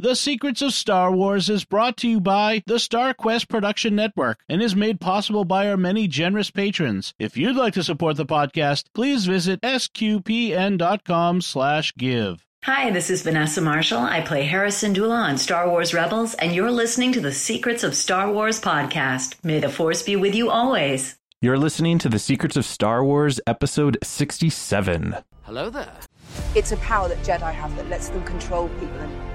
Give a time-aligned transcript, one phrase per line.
[0.00, 4.38] The Secrets of Star Wars is brought to you by the Star Quest Production Network
[4.48, 7.14] and is made possible by our many generous patrons.
[7.18, 12.46] If you'd like to support the podcast, please visit sqpn.com slash give.
[12.62, 13.98] Hi, this is Vanessa Marshall.
[13.98, 17.96] I play Hera Syndulla on Star Wars Rebels, and you're listening to the Secrets of
[17.96, 19.34] Star Wars podcast.
[19.42, 21.18] May the Force be with you always.
[21.40, 25.16] You're listening to The Secrets of Star Wars, episode 67.
[25.42, 25.98] Hello there.
[26.54, 29.27] It's a power that Jedi have that lets them control people and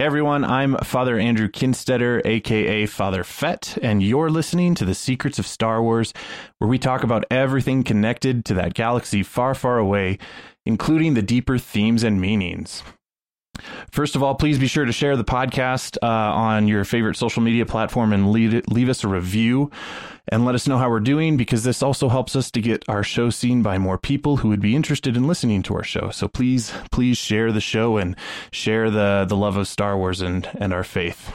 [0.00, 5.38] Hey everyone, I'm Father Andrew Kinstetter, aka Father Fett, and you're listening to The Secrets
[5.38, 6.14] of Star Wars,
[6.56, 10.16] where we talk about everything connected to that galaxy far, far away,
[10.64, 12.82] including the deeper themes and meanings.
[13.90, 17.42] First of all, please be sure to share the podcast uh, on your favorite social
[17.42, 19.70] media platform and leave, leave us a review
[20.28, 23.02] and let us know how we're doing because this also helps us to get our
[23.02, 26.10] show seen by more people who would be interested in listening to our show.
[26.10, 28.16] So please, please share the show and
[28.52, 31.32] share the, the love of Star Wars and, and our faith.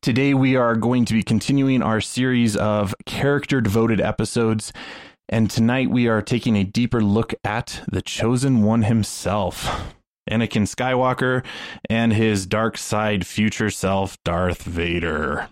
[0.00, 4.72] Today, we are going to be continuing our series of character devoted episodes.
[5.28, 9.94] And tonight, we are taking a deeper look at the Chosen One himself.
[10.28, 11.44] Anakin Skywalker
[11.88, 15.48] and his dark side future self, Darth Vader.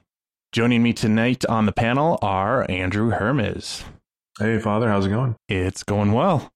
[0.53, 3.85] Joining me tonight on the panel are Andrew Hermes.
[4.39, 5.37] Hey, Father, how's it going?
[5.49, 6.51] It's going well.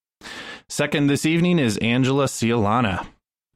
[0.68, 3.06] Second this evening is Angela Ciolana.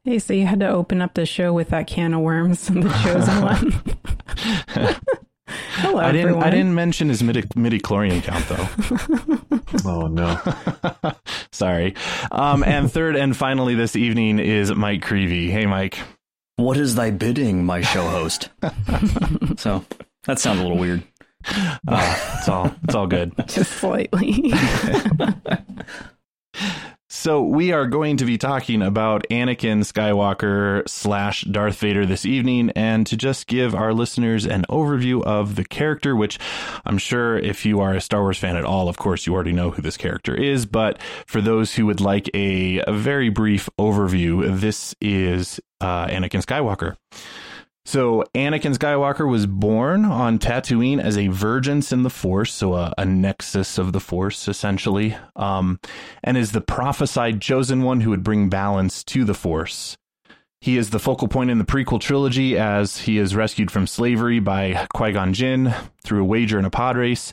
[0.03, 2.81] Hey, so you had to open up the show with that can of worms, the
[3.03, 5.07] chosen one.
[5.47, 6.21] Hello, I didn't.
[6.29, 6.43] everyone.
[6.43, 7.41] I didn't mention his midi
[7.79, 8.67] chlorian count though.
[9.89, 11.13] oh no.
[11.51, 11.95] Sorry.
[12.31, 15.49] Um, and third and finally this evening is Mike Creevy.
[15.49, 15.97] Hey, Mike.
[16.57, 18.49] What is thy bidding, my show host?
[19.57, 19.85] so
[20.25, 21.03] that sounds a little weird.
[21.87, 22.75] Uh, it's all.
[22.83, 23.31] It's all good.
[23.47, 24.51] Just slightly.
[27.19, 32.69] So we are going to be talking about Anakin Skywalker slash Darth Vader this evening,
[32.75, 36.37] and to just give our listeners an overview of the character, which
[36.85, 39.51] I'm sure if you are a Star Wars fan at all, of course you already
[39.51, 40.67] know who this character is.
[40.67, 46.45] But for those who would like a, a very brief overview, this is uh, Anakin
[46.45, 46.97] Skywalker.
[47.87, 52.93] So Anakin Skywalker was born on Tatooine as a vergence in the Force, so a,
[52.97, 55.79] a nexus of the Force, essentially, um,
[56.21, 59.95] and is the prophesied chosen one who would bring balance to the Force.
[60.59, 64.41] He is the focal point in the prequel trilogy as he is rescued from slavery
[64.41, 67.31] by Qui Gon Jinn through a wager in a pod race.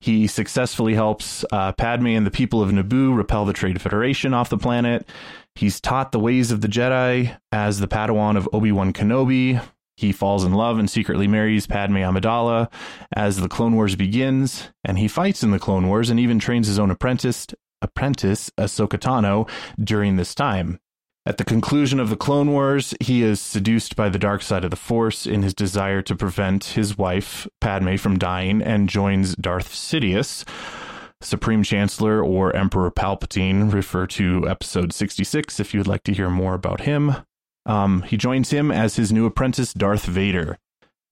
[0.00, 4.48] He successfully helps uh, Padme and the people of Naboo repel the Trade Federation off
[4.48, 5.08] the planet.
[5.54, 9.62] He's taught the ways of the Jedi as the Padawan of Obi Wan Kenobi,
[10.02, 12.70] he falls in love and secretly marries Padme Amidala
[13.16, 16.66] as the Clone Wars begins, and he fights in the Clone Wars and even trains
[16.66, 17.46] his own apprentice,
[17.80, 19.48] apprentice Ahsoka Tano
[19.82, 20.78] during this time.
[21.24, 24.70] At the conclusion of the Clone Wars, he is seduced by the dark side of
[24.70, 29.72] the Force in his desire to prevent his wife, Padme, from dying and joins Darth
[29.72, 30.44] Sidious,
[31.20, 33.72] Supreme Chancellor or Emperor Palpatine.
[33.72, 37.14] Refer to episode 66 if you'd like to hear more about him.
[37.66, 40.58] Um, he joins him as his new apprentice, Darth Vader.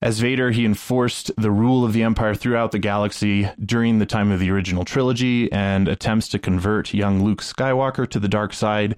[0.02, 4.30] As Vader, he enforced the rule of the Empire throughout the galaxy during the time
[4.30, 8.96] of the original trilogy and attempts to convert young Luke Skywalker to the dark side.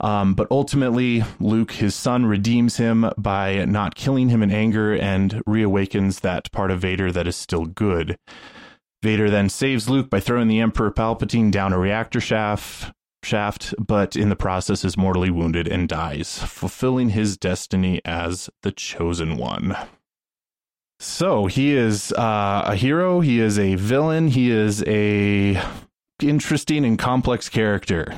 [0.00, 5.40] Um, but ultimately, Luke, his son, redeems him by not killing him in anger and
[5.48, 8.18] reawakens that part of Vader that is still good.
[9.04, 12.92] Vader then saves Luke by throwing the Emperor Palpatine down a reactor shaft,
[13.24, 18.72] shaft, but in the process is mortally wounded and dies, fulfilling his destiny as the
[18.72, 19.76] chosen one.
[21.00, 23.20] So he is uh, a hero.
[23.20, 24.28] He is a villain.
[24.28, 25.60] He is a
[26.22, 28.14] interesting and complex character.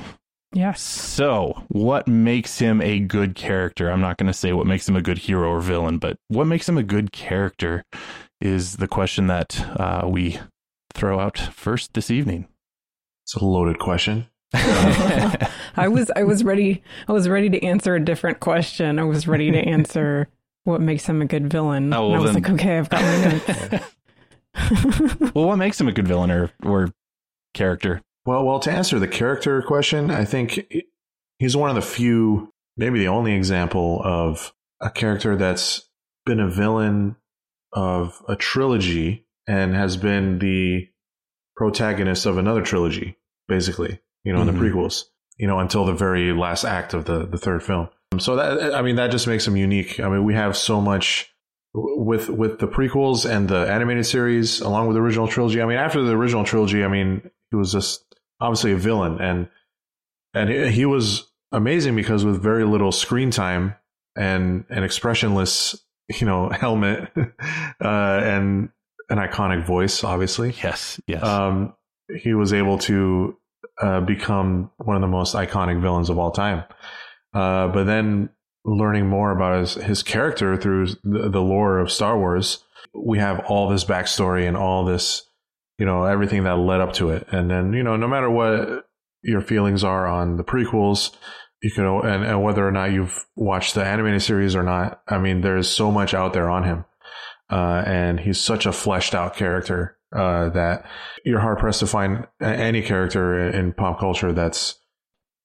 [0.52, 0.80] Yes.
[0.80, 3.90] So, what makes him a good character?
[3.90, 6.46] I'm not going to say what makes him a good hero or villain, but what
[6.46, 7.84] makes him a good character
[8.40, 10.38] is the question that uh, we
[10.94, 12.46] throw out first this evening.
[13.24, 14.28] It's a loaded question.
[14.54, 18.98] I was I was ready I was ready to answer a different question.
[18.98, 20.28] I was ready to answer
[20.64, 21.92] what makes him a good villain.
[21.92, 23.80] Oh, well, I was then- like, okay, I've got my
[24.60, 25.34] notes.
[25.34, 26.92] well, what makes him a good villain or, or
[27.54, 28.02] character?
[28.24, 30.66] Well, well, to answer the character question, I think
[31.38, 35.88] he's one of the few, maybe the only example of a character that's
[36.24, 37.16] been a villain
[37.72, 40.88] of a trilogy and has been the
[41.56, 43.16] protagonist of another trilogy,
[43.46, 44.48] basically, you know, mm-hmm.
[44.48, 44.78] in the mm-hmm.
[44.78, 45.04] prequels,
[45.38, 47.88] you know, until the very last act of the, the third film.
[48.18, 50.00] So that, I mean, that just makes him unique.
[50.00, 51.32] I mean, we have so much
[51.72, 55.62] with, with the prequels and the animated series along with the original trilogy.
[55.62, 58.04] I mean, after the original trilogy, I mean, he was just
[58.40, 59.48] obviously a villain and,
[60.34, 63.76] and he was amazing because with very little screen time
[64.16, 65.80] and an expressionless,
[66.18, 67.24] you know, helmet, uh,
[67.80, 68.70] and
[69.08, 70.52] an iconic voice, obviously.
[70.64, 71.22] Yes, yes.
[71.22, 71.74] Um,
[72.08, 73.36] he was able to
[73.80, 76.64] uh, become one of the most iconic villains of all time.
[77.34, 78.30] Uh, but then
[78.64, 82.64] learning more about his, his character through the, the, lore of Star Wars,
[82.94, 85.22] we have all this backstory and all this,
[85.78, 87.26] you know, everything that led up to it.
[87.30, 88.86] And then, you know, no matter what
[89.22, 91.14] your feelings are on the prequels,
[91.62, 95.18] you can, and, and whether or not you've watched the animated series or not, I
[95.18, 96.84] mean, there's so much out there on him.
[97.50, 100.84] Uh, and he's such a fleshed out character uh, that
[101.24, 104.78] you're hard pressed to find any character in, pop culture that's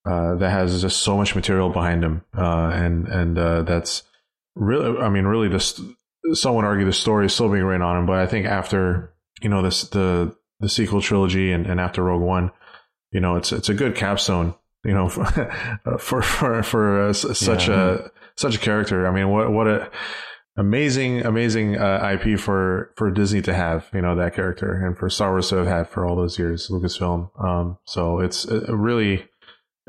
[0.06, 4.04] uh, that has just so much material behind him, uh, and and uh, that's
[4.56, 5.80] really, I mean, really, this
[6.34, 9.14] some would argue the story is still being written on him, but I think after
[9.42, 12.52] you know this the the sequel trilogy and, and after Rogue One,
[13.12, 15.10] you know, it's it's a good capstone, you know,
[16.00, 17.98] for for for, for such yeah.
[17.98, 17.98] a
[18.36, 19.08] such a character.
[19.08, 19.92] I mean, what what a
[20.58, 25.10] amazing, amazing uh, IP for for Disney to have, you know, that character, and for
[25.10, 27.30] Star Wars to have had for all those years, Lucasfilm.
[27.44, 29.28] Um, so it's a really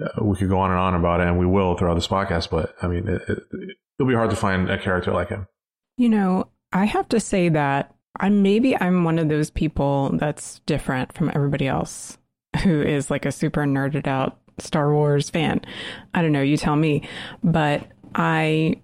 [0.00, 2.50] uh, we could go on and on about it, and we will throughout this podcast.
[2.50, 3.38] But I mean, it, it,
[3.98, 5.46] it'll be hard to find a character like him.
[5.96, 10.60] You know, I have to say that I'm maybe I'm one of those people that's
[10.60, 12.18] different from everybody else
[12.62, 15.60] who is like a super nerded out Star Wars fan.
[16.14, 17.08] I don't know, you tell me,
[17.42, 18.82] but I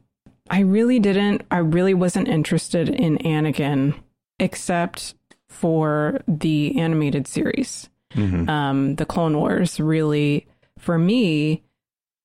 [0.51, 3.95] I really didn't, I really wasn't interested in Anakin
[4.39, 5.15] except
[5.49, 7.89] for the animated series.
[8.13, 8.49] Mm-hmm.
[8.49, 10.47] Um, the Clone Wars really,
[10.79, 11.63] for me,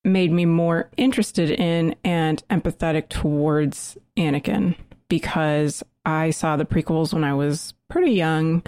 [0.04, 4.76] made me more interested in and empathetic towards Anakin
[5.08, 8.64] because I saw the prequels when I was pretty young.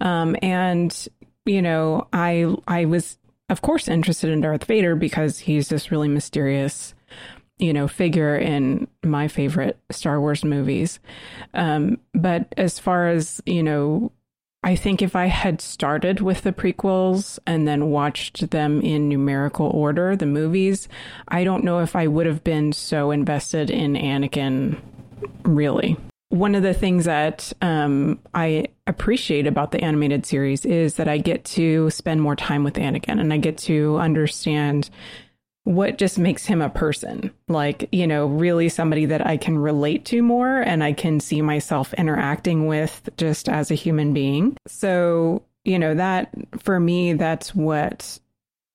[0.00, 1.08] Um, and,
[1.46, 3.18] you know, I, I was,
[3.48, 6.94] of course, interested in Darth Vader because he's this really mysterious
[7.60, 10.98] you know, figure in my favorite Star Wars movies.
[11.54, 14.12] Um, but as far as, you know,
[14.62, 19.68] I think if I had started with the prequels and then watched them in numerical
[19.68, 20.86] order, the movies,
[21.28, 24.78] I don't know if I would have been so invested in Anakin,
[25.44, 25.96] really.
[26.28, 31.18] One of the things that um, I appreciate about the animated series is that I
[31.18, 34.90] get to spend more time with Anakin and I get to understand
[35.70, 37.30] what just makes him a person?
[37.46, 41.40] Like you know really somebody that i can relate to more and i can see
[41.42, 44.56] myself interacting with just as a human being.
[44.66, 48.18] So you know that for me that's what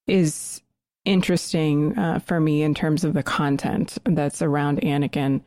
[0.07, 0.61] is
[1.03, 5.41] interesting uh, for me in terms of the content that's around anakin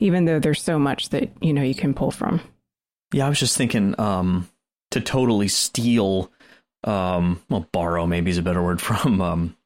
[0.00, 2.40] even though there's so much that you know you can pull from.
[3.12, 4.48] Yeah i was just thinking um
[4.92, 6.30] to totally steal
[6.84, 9.56] um well borrow maybe is a better word from um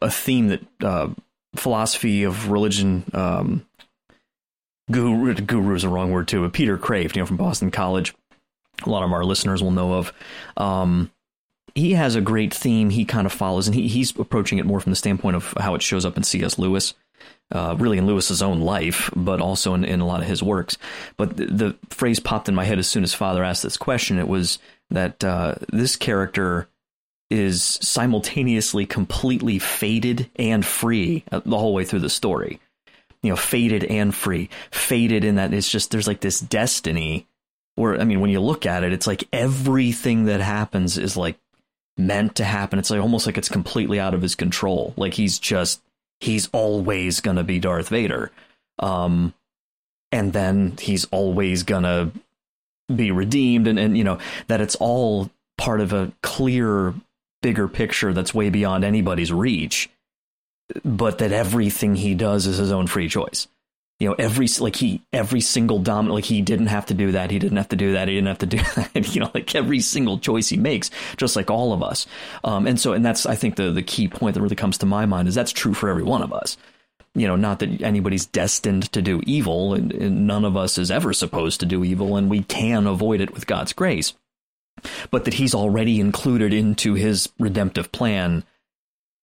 [0.00, 1.08] a theme that uh,
[1.54, 3.66] philosophy of religion um,
[4.90, 8.14] guru guru is the wrong word too, but Peter Kreeft, you know, from Boston College,
[8.84, 10.12] a lot of our listeners will know of.
[10.56, 11.10] Um,
[11.74, 14.80] he has a great theme he kind of follows, and he, he's approaching it more
[14.80, 16.58] from the standpoint of how it shows up in C.S.
[16.58, 16.94] Lewis.
[17.52, 20.78] Uh, really in Lewis's own life, but also in, in a lot of his works.
[21.18, 24.18] But the, the, phrase popped in my head as soon as Father asked this question.
[24.18, 24.58] It was
[24.90, 26.66] that uh, this character
[27.32, 32.60] is simultaneously completely fated and free uh, the whole way through the story.
[33.22, 34.50] You know, fated and free.
[34.70, 37.26] Fated in that it's just there's like this destiny
[37.74, 41.38] where I mean, when you look at it, it's like everything that happens is like
[41.96, 42.78] meant to happen.
[42.78, 44.92] It's like almost like it's completely out of his control.
[44.96, 45.80] Like he's just
[46.20, 48.30] he's always gonna be Darth Vader.
[48.78, 49.32] Um
[50.10, 52.12] and then he's always gonna
[52.94, 56.92] be redeemed and, and you know, that it's all part of a clear
[57.42, 59.90] bigger picture that's way beyond anybody's reach,
[60.84, 63.48] but that everything he does is his own free choice.
[64.00, 67.30] You know, every like he every single dominant like he didn't have to do that,
[67.30, 69.14] he didn't have to do that, he didn't have to do that.
[69.14, 72.06] you know, like every single choice he makes, just like all of us.
[72.42, 74.86] Um, and so, and that's I think the the key point that really comes to
[74.86, 76.56] my mind is that's true for every one of us
[77.14, 80.90] you know, not that anybody's destined to do evil, and, and, none of us is
[80.90, 84.14] ever supposed to do evil, and we can avoid it with God's grace
[85.10, 88.44] but that he's already included into his redemptive plan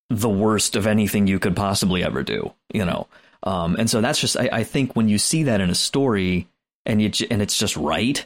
[0.09, 3.07] the worst of anything you could possibly ever do, you know.
[3.43, 6.47] Um, and so that's just I, I think when you see that in a story
[6.85, 8.25] and you and it's just right,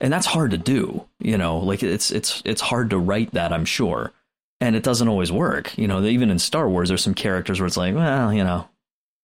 [0.00, 1.06] and that's hard to do.
[1.18, 3.52] You know, like it's it's it's hard to write that.
[3.52, 4.12] I'm sure,
[4.60, 5.76] and it doesn't always work.
[5.76, 8.68] You know, even in Star Wars, there's some characters where it's like, well, you know,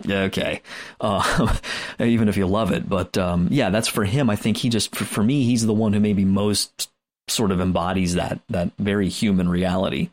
[0.05, 0.63] yeah, okay,
[1.01, 1.57] uh,
[2.01, 2.89] even if you love it.
[2.89, 4.29] But um, yeah, that's for him.
[4.29, 6.91] I think he just for, for me, he's the one who maybe most
[7.29, 10.11] sort of embodies that that very human reality.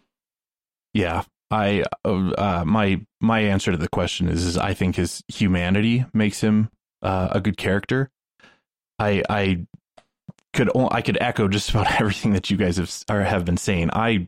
[0.94, 6.06] Yeah, I uh, my my answer to the question is is I think his humanity
[6.14, 6.70] makes him
[7.02, 8.10] uh, a good character.
[9.00, 9.66] I I
[10.54, 13.90] could I could echo just about everything that you guys have or have been saying.
[13.94, 14.28] I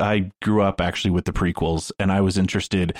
[0.00, 2.96] I grew up actually with the prequels, and I was interested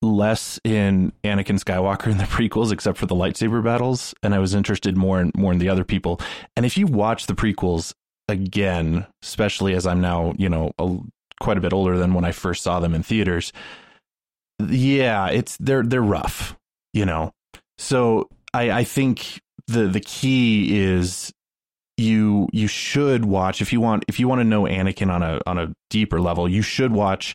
[0.00, 4.54] less in Anakin Skywalker in the prequels, except for the lightsaber battles, and I was
[4.54, 6.20] interested more in more in the other people.
[6.56, 7.94] And if you watch the prequels
[8.28, 10.96] again, especially as I'm now you know a,
[11.40, 13.52] quite a bit older than when I first saw them in theaters,
[14.68, 16.56] yeah, it's they're they're rough,
[16.92, 17.32] you know.
[17.78, 21.32] So I I think the the key is
[21.96, 25.40] you you should watch if you want if you want to know Anakin on a
[25.46, 27.34] on a deeper level, you should watch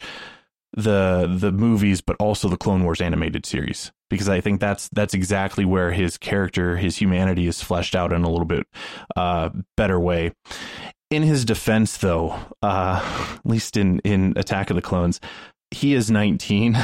[0.73, 3.91] the the movies but also the Clone Wars animated series.
[4.09, 8.23] Because I think that's that's exactly where his character, his humanity is fleshed out in
[8.23, 8.65] a little bit
[9.15, 10.31] uh, better way.
[11.09, 13.01] In his defense though, uh,
[13.35, 15.19] at least in in Attack of the Clones,
[15.71, 16.77] he is 19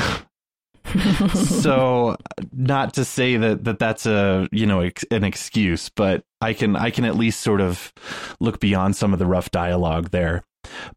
[1.33, 2.17] so
[2.51, 6.75] not to say that, that that's a you know ex- an excuse but i can
[6.75, 7.93] i can at least sort of
[8.39, 10.43] look beyond some of the rough dialogue there.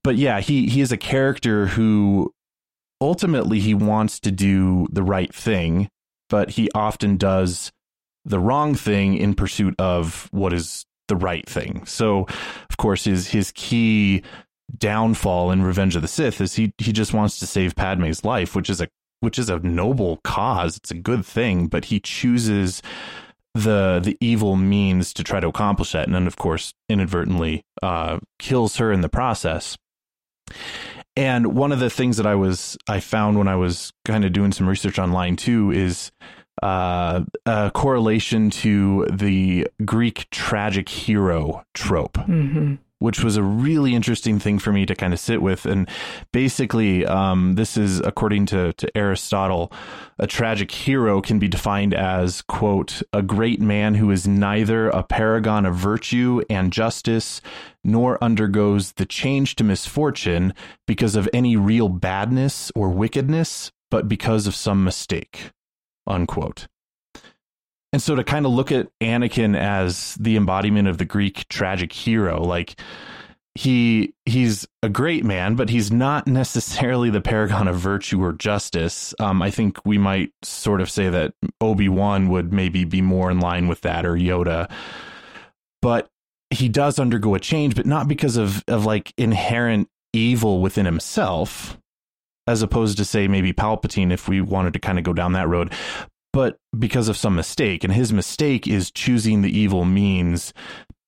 [0.03, 2.33] But yeah he he is a character who
[3.01, 5.89] ultimately he wants to do the right thing
[6.29, 7.71] but he often does
[8.25, 12.27] the wrong thing in pursuit of what is the right thing so
[12.69, 14.23] of course his his key
[14.79, 18.55] downfall in Revenge of the Sith is he he just wants to save Padme's life,
[18.55, 18.89] which is a
[19.21, 20.77] which is a noble cause.
[20.77, 22.83] It's a good thing, but he chooses
[23.55, 28.19] the the evil means to try to accomplish that, and then of course inadvertently uh,
[28.39, 29.77] kills her in the process.
[31.17, 34.33] And one of the things that I was I found when I was kind of
[34.33, 36.13] doing some research online too is
[36.63, 42.15] uh, a correlation to the Greek tragic hero trope.
[42.15, 45.67] Mm-hmm which was a really interesting thing for me to kind of sit with.
[45.67, 45.89] And
[46.33, 49.71] basically, um, this is according to, to Aristotle,
[50.19, 55.03] a tragic hero can be defined as, quote, a great man who is neither a
[55.03, 57.43] paragon of virtue and justice,
[57.87, 60.53] nor undergoes the change to misfortune
[60.87, 65.53] because of any real badness or wickedness, but because of some mistake,
[66.07, 66.67] unquote.
[67.93, 71.93] And so to kind of look at Anakin as the embodiment of the Greek tragic
[71.93, 72.79] hero, like
[73.55, 79.15] he he's a great man, but he's not necessarily the paragon of virtue or justice.
[79.19, 83.31] Um, I think we might sort of say that Obi Wan would maybe be more
[83.31, 84.71] in line with that, or Yoda.
[85.81, 86.11] But
[86.51, 91.79] he does undergo a change, but not because of of like inherent evil within himself,
[92.47, 95.49] as opposed to say maybe Palpatine, if we wanted to kind of go down that
[95.49, 95.73] road,
[96.33, 97.85] but because of some mistake.
[97.85, 100.53] And his mistake is choosing the evil means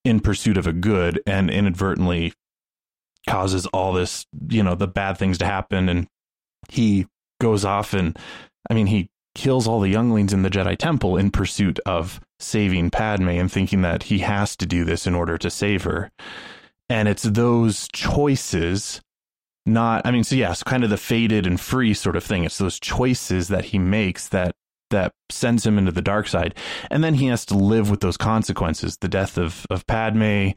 [0.04, 2.32] in pursuit of a good and inadvertently
[3.28, 5.88] causes all this, you know, the bad things to happen.
[5.88, 6.06] And
[6.70, 7.06] he
[7.40, 8.18] goes off and,
[8.70, 12.90] I mean, he kills all the younglings in the Jedi Temple in pursuit of saving
[12.90, 16.10] Padme and thinking that he has to do this in order to save her.
[16.88, 19.00] And it's those choices
[19.66, 22.44] not i mean so yes kind of the fated and free sort of thing.
[22.44, 24.54] It's those choices that he makes that
[24.90, 26.54] that sends him into the dark side,
[26.90, 30.50] and then he has to live with those consequences: the death of of Padme,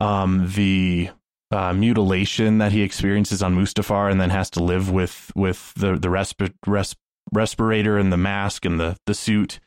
[0.00, 1.10] um, the
[1.50, 5.96] uh, mutilation that he experiences on Mustafar, and then has to live with with the
[5.96, 6.96] the resp- res-
[7.32, 9.60] respirator and the mask and the the suit,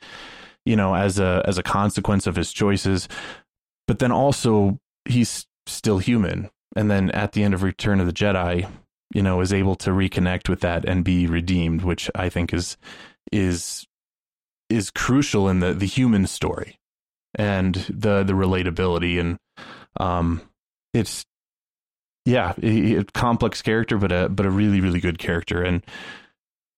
[0.65, 3.07] you know, as a as a consequence of his choices.
[3.87, 8.13] But then also he's still human, and then at the end of Return of the
[8.13, 8.69] Jedi,
[9.13, 12.77] you know, is able to reconnect with that and be redeemed, which I think is
[13.31, 13.85] is
[14.69, 16.79] is crucial in the the human story
[17.35, 19.37] and the the relatability and
[19.99, 20.41] um
[20.93, 21.25] it's
[22.25, 25.83] yeah a, complex character but a but a really really good character and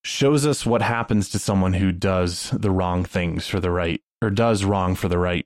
[0.04, 4.30] shows us what happens to someone who does the wrong things for the right or
[4.30, 5.46] does wrong for the right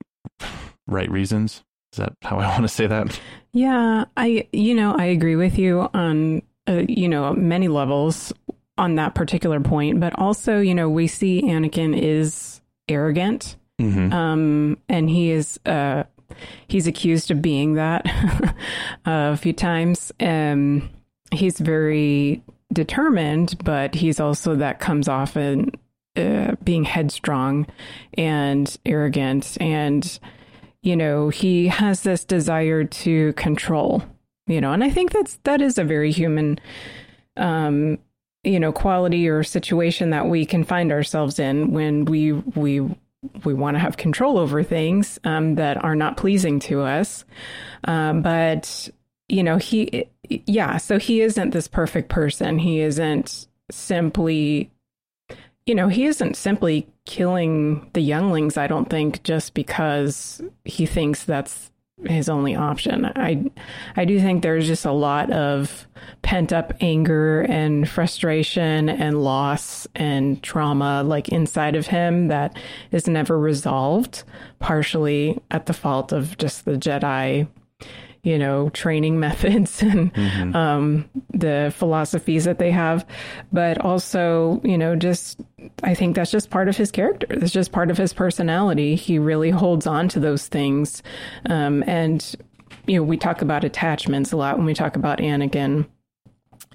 [0.87, 3.19] right reasons is that how i want to say that
[3.51, 8.33] yeah i you know i agree with you on uh, you know many levels
[8.77, 14.11] on that particular point, but also, you know, we see Anakin is arrogant, mm-hmm.
[14.13, 16.03] um, and he is uh,
[16.67, 18.05] he's accused of being that
[19.05, 20.11] a few times.
[20.19, 20.89] Um,
[21.31, 22.43] he's very
[22.73, 25.71] determined, but he's also that comes off in
[26.17, 27.67] uh, being headstrong
[28.17, 30.17] and arrogant and
[30.81, 34.01] you know he has this desire to control
[34.47, 36.57] you know and i think that's that is a very human
[37.35, 37.97] um
[38.45, 42.79] you know quality or situation that we can find ourselves in when we we
[43.43, 47.25] we want to have control over things um, that are not pleasing to us.
[47.85, 48.89] Um, but
[49.27, 54.71] you know he yeah so he isn't this perfect person he isn't simply
[55.65, 61.23] you know he isn't simply killing the younglings i don't think just because he thinks
[61.23, 61.71] that's
[62.03, 63.05] his only option.
[63.05, 63.45] I
[63.95, 65.87] I do think there's just a lot of
[66.21, 72.57] pent up anger and frustration and loss and trauma like inside of him that
[72.91, 74.23] is never resolved,
[74.59, 77.47] partially at the fault of just the Jedi
[78.25, 80.55] you know, training methods and mm-hmm.
[80.55, 83.05] um, the philosophies that they have,
[83.53, 85.39] but also, you know, just
[85.83, 87.27] I think that's just part of his character.
[87.29, 88.95] It's just part of his personality.
[88.95, 91.01] He really holds on to those things,
[91.49, 92.35] um, and
[92.87, 95.87] you know, we talk about attachments a lot when we talk about Anakin.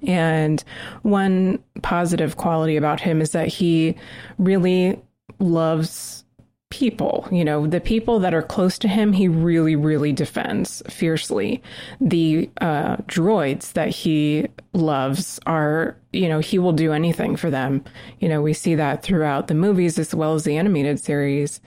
[0.07, 0.65] And
[1.03, 3.97] one positive quality about him is that he
[4.39, 4.99] really
[5.39, 6.25] loves
[6.71, 7.29] people.
[7.31, 11.63] You know, the people that are close to him, he really, really defends fiercely.
[12.01, 17.85] The uh, droids that he loves are, you know, he will do anything for them.
[18.21, 21.61] You know, we see that throughout the movies as well as the animated series.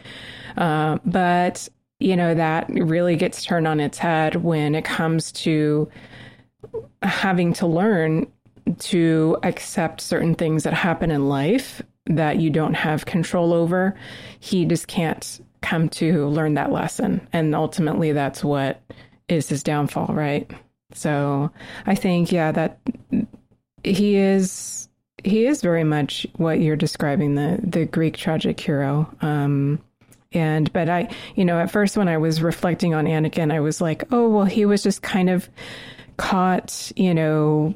[0.57, 1.67] Uh, but,
[2.00, 5.89] you know, that really gets turned on its head when it comes to
[7.01, 8.31] having to learn
[8.79, 13.95] to accept certain things that happen in life that you don't have control over,
[14.39, 17.25] he just can't come to learn that lesson.
[17.31, 18.81] And ultimately, that's what
[19.29, 20.51] is his downfall, right?
[20.93, 21.51] So
[21.86, 22.79] I think, yeah, that
[23.83, 24.89] he is
[25.24, 29.13] he is very much what you're describing the the Greek tragic hero.
[29.22, 29.79] Um,
[30.33, 33.79] and but I, you know, at first when I was reflecting on Anakin, I was
[33.81, 35.50] like, oh well, he was just kind of
[36.17, 37.73] caught, you know,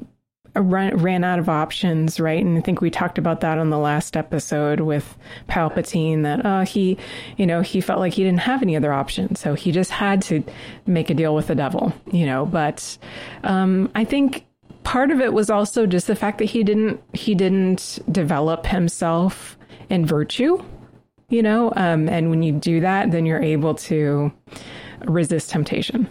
[0.62, 2.44] run, ran out of options, right?
[2.44, 5.16] And I think we talked about that on the last episode with
[5.48, 6.98] Palpatine that uh, he,
[7.36, 10.22] you know, he felt like he didn't have any other options, so he just had
[10.22, 10.42] to
[10.86, 12.46] make a deal with the devil, you know.
[12.46, 12.98] But
[13.44, 14.46] um, I think
[14.84, 19.58] part of it was also just the fact that he didn't he didn't develop himself
[19.90, 20.62] in virtue,
[21.28, 21.72] you know.
[21.76, 24.32] Um, and when you do that, then you're able to
[25.04, 26.08] resist temptation.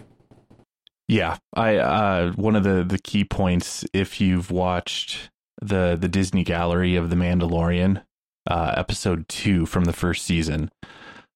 [1.08, 5.30] Yeah, I uh, one of the the key points if you've watched
[5.62, 8.02] the the Disney Gallery of the Mandalorian
[8.48, 10.70] uh, episode two from the first season,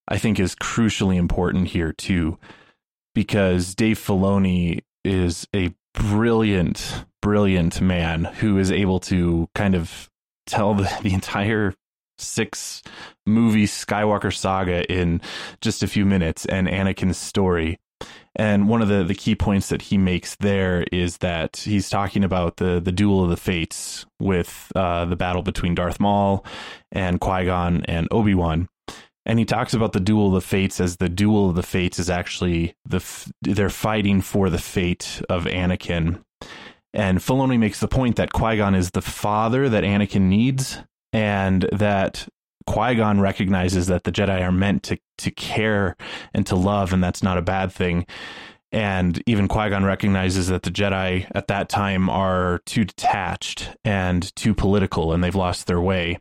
[0.07, 2.39] I think is crucially important here too,
[3.15, 10.11] because Dave Filoni is a brilliant, brilliant man who is able to kind of
[10.47, 11.75] tell the, the entire
[12.19, 12.83] six
[13.27, 15.21] movie Skywalker saga in
[15.63, 17.79] just a few minutes and Anakin's story
[18.37, 22.25] and one of the, the key points that he makes there is that he's talking
[22.25, 26.45] about the, the duel of the fates with uh, the battle between Darth Maul
[26.91, 28.69] and Qui Gon and Obi Wan.
[29.25, 31.99] And he talks about the duel of the fates as the duel of the fates
[31.99, 33.05] is actually the
[33.43, 36.23] they're fighting for the fate of Anakin.
[36.95, 40.79] And Filoni makes the point that Qui Gon is the father that Anakin needs,
[41.13, 42.29] and that
[42.73, 45.95] Qui Gon recognizes that the Jedi are meant to to care
[46.33, 48.07] and to love, and that's not a bad thing.
[48.73, 54.35] And even Qui Gon recognizes that the Jedi at that time are too detached and
[54.37, 56.19] too political, and they've lost their way.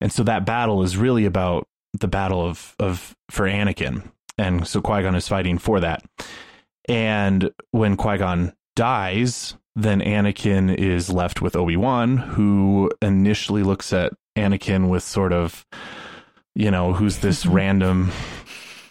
[0.00, 1.66] And so that battle is really about
[1.98, 6.04] the battle of of for Anakin, and so Qui Gon is fighting for that.
[6.88, 13.92] And when Qui Gon dies, then Anakin is left with Obi Wan, who initially looks
[13.92, 15.66] at Anakin with sort of,
[16.54, 18.10] you know, who's this random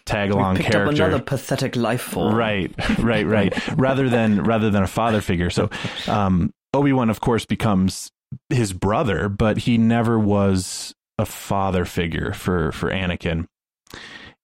[0.06, 1.04] tag along character.
[1.04, 2.36] another pathetic life form.
[2.36, 3.78] Right, right, right.
[3.78, 5.50] rather than rather than a father figure.
[5.50, 5.70] So
[6.08, 8.12] um, Obi Wan, of course, becomes
[8.50, 13.46] his brother, but he never was a father figure for for Anakin.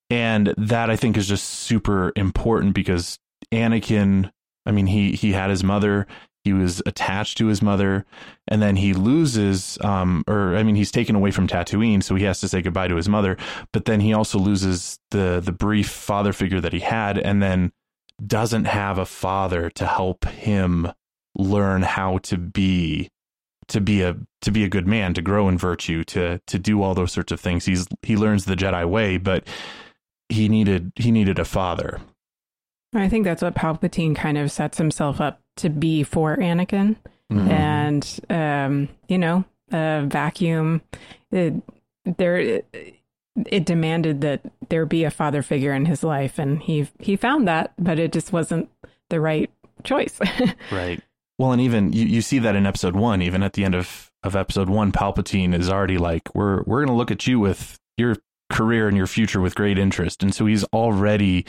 [0.09, 3.17] And that I think is just super important because
[3.51, 4.31] Anakin,
[4.65, 6.05] I mean, he he had his mother,
[6.45, 8.05] he was attached to his mother
[8.47, 12.23] and then he loses um, or i mean he's taken away from tatooine so he
[12.23, 13.35] has to say goodbye to his mother
[13.73, 17.71] but then he also loses the the brief father figure that he had and then
[18.25, 20.87] doesn't have a father to help him
[21.35, 23.09] learn how to be
[23.67, 26.81] to be a to be a good man to grow in virtue to to do
[26.81, 27.65] all those sorts of things.
[27.65, 29.45] He's he learns the jedi way but
[30.29, 31.99] he needed he needed a father
[32.99, 36.95] I think that's what Palpatine kind of sets himself up to be for Anakin.
[37.31, 37.49] Mm-hmm.
[37.49, 40.81] And, um, you know, a vacuum,
[41.31, 41.53] it,
[42.05, 42.61] there
[43.45, 47.47] it demanded that there be a father figure in his life and he he found
[47.47, 48.69] that but it just wasn't
[49.09, 49.51] the right
[49.83, 50.19] choice
[50.71, 51.01] right
[51.37, 54.11] well and even you, you see that in episode one even at the end of
[54.23, 57.77] of episode one palpatine is already like we're we're going to look at you with
[57.97, 58.15] your
[58.51, 61.45] career and your future with great interest and so he's already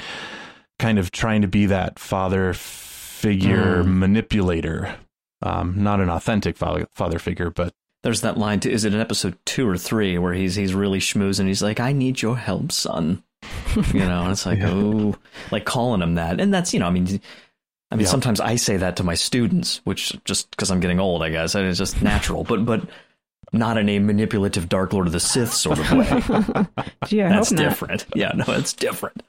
[0.79, 3.87] kind of trying to be that father figure mm.
[3.87, 4.97] manipulator.
[5.43, 9.01] Um, not an authentic father, father figure but there's that line to is it in
[9.01, 11.47] episode two or three where he's he's really schmoozing?
[11.47, 13.23] He's like i need your help son.
[13.93, 14.71] You know and it's like yeah.
[14.71, 15.17] oh
[15.51, 16.41] like calling him that.
[16.41, 17.21] And that's you know i mean
[17.91, 18.11] i mean yeah.
[18.11, 21.55] sometimes i say that to my students which just because i'm getting old i guess
[21.55, 22.83] and it's just natural but but
[23.53, 26.67] not in a manipulative dark lord of the sith sort of way.
[27.07, 28.07] Gee, that's different.
[28.15, 29.23] Yeah no it's different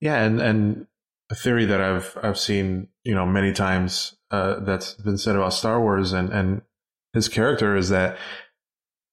[0.00, 0.86] yeah and and
[1.30, 5.54] a theory that i've i've seen you know many times uh, that's been said about
[5.54, 6.60] star wars and and
[7.12, 8.16] his character is that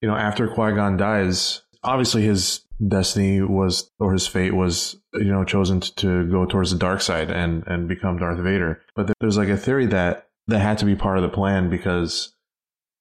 [0.02, 5.32] you know after Qui Gon dies, obviously his destiny was or his fate was you
[5.32, 8.82] know chosen to, go towards the dark side and and become Darth Vader.
[8.95, 12.34] But there's like a theory that that had to be part of the plan because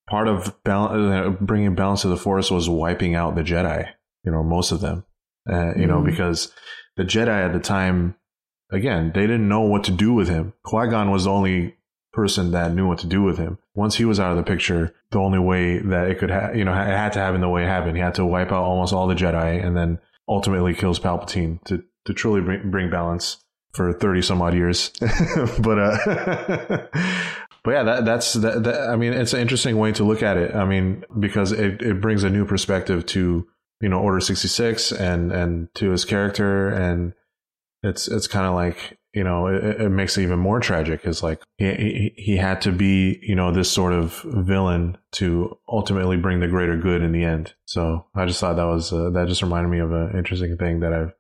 [0.09, 3.91] part of uh, bringing balance to the Force was wiping out the Jedi.
[4.25, 5.05] You know, most of them.
[5.47, 6.07] Uh, you mm know, mm-hmm.
[6.07, 6.51] because
[6.97, 8.17] the Jedi at the time,
[8.71, 10.53] again, they didn't know what to do with him.
[10.63, 11.77] Qui Gon was the only
[12.13, 13.59] person that knew what to do with him.
[13.75, 16.65] Once he was out of the picture, the only way that it could, ha- you
[16.65, 17.97] know, it had to happen the way it happened.
[17.97, 21.83] He had to wipe out almost all the Jedi and then ultimately kills Palpatine to,
[22.05, 24.91] to truly bring, bring balance for 30 some odd years.
[25.59, 25.97] but, uh,
[27.65, 30.37] but yeah, that, that's, that, that, I mean, it's an interesting way to look at
[30.37, 30.55] it.
[30.55, 33.49] I mean, because it, it brings a new perspective to,
[33.85, 36.71] you know, Order 66 and, and to his character.
[36.71, 37.13] And
[37.83, 41.05] it's, it's kind of like, you know, it, it, makes it even more tragic.
[41.05, 46.17] Is like he, he had to be, you know, this sort of villain to ultimately
[46.17, 47.53] bring the greater good in the end.
[47.67, 50.81] So I just thought that was uh, that just reminded me of an interesting thing
[50.81, 51.13] that I've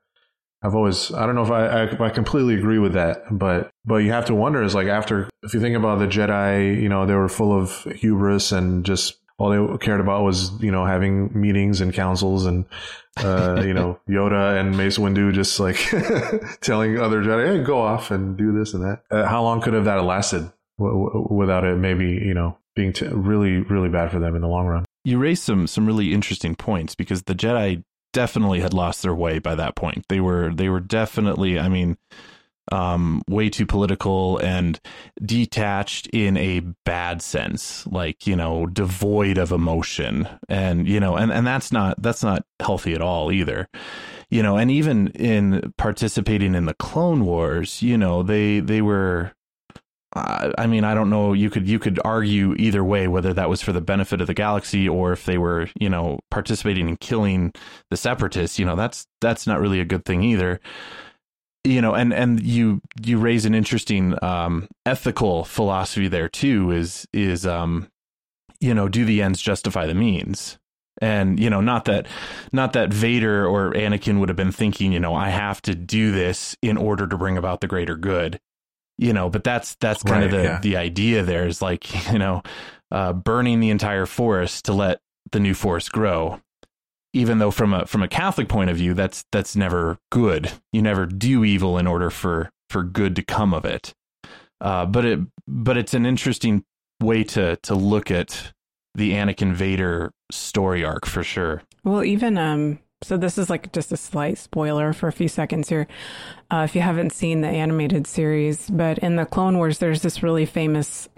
[0.62, 3.70] I've always I don't know if I, I, if I completely agree with that, but
[3.85, 6.88] but you have to wonder is like after if you think about the Jedi, you
[6.88, 10.85] know, they were full of hubris and just all they cared about was you know
[10.87, 12.64] having meetings and councils and
[13.18, 15.77] uh, you know Yoda and Mace Windu just like
[16.61, 19.75] telling other Jedi, "Hey, go off and do this and that." Uh, how long could
[19.75, 21.77] have that lasted w- w- without it?
[21.77, 24.85] Maybe you know being t- really really bad for them in the long run.
[25.05, 29.40] You raised some some really interesting points because the Jedi definitely had lost their way
[29.40, 30.05] by that point.
[30.09, 31.59] They were they were definitely.
[31.59, 31.97] I mean
[32.72, 34.81] um, way too political and
[35.24, 41.33] detached in a bad sense, like you know, devoid of emotion, and you know, and
[41.33, 43.68] and that's not that's not healthy at all either.
[44.31, 49.33] You know, and even in participating in the Clone Wars, you know, they they were
[50.16, 51.33] I mean, I don't know.
[51.33, 54.35] You could you could argue either way whether that was for the benefit of the
[54.35, 57.53] galaxy or if they were, you know, participating in killing
[57.90, 58.57] the separatists.
[58.59, 60.61] You know, that's that's not really a good thing either
[61.64, 67.07] you know and and you you raise an interesting um ethical philosophy there too is
[67.12, 67.88] is um
[68.61, 70.59] you know do the ends justify the means
[71.00, 72.07] and you know not that
[72.53, 76.12] not that Vader or Anakin would have been thinking you know I have to do
[76.12, 78.38] this in order to bring about the greater good
[78.98, 80.61] you know but that's that's kind right, of the yeah.
[80.61, 82.42] the idea there is like you know
[82.90, 85.00] uh burning the entire forest to let
[85.33, 86.40] the new forest grow
[87.14, 90.53] even though from a from a Catholic point of view, that's that's never good.
[90.72, 93.94] You never do evil in order for for good to come of it.
[94.61, 96.64] Uh, but it but it's an interesting
[97.00, 98.53] way to to look at
[98.94, 101.62] the Anakin Vader story arc for sure.
[101.85, 105.68] Well, even um, so this is like just a slight spoiler for a few seconds
[105.68, 105.87] here.
[106.50, 110.22] Uh, if you haven't seen the animated series, but in the Clone Wars, there's this
[110.22, 111.09] really famous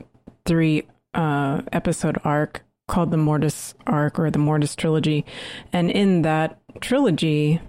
[0.45, 5.25] three uh, episode arc called the Mortis arc or the Mortis trilogy.
[5.73, 7.61] And in that trilogy,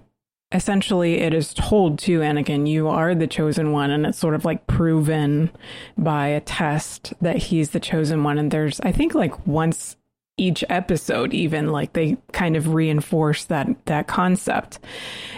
[0.52, 3.92] essentially it is told to Anakin, you are the chosen one.
[3.92, 5.52] And it's sort of like proven
[5.98, 8.38] by a test that he's the chosen one.
[8.38, 9.96] And there's, I think, like once
[10.38, 14.80] each episode even like they kind of reinforce that that concept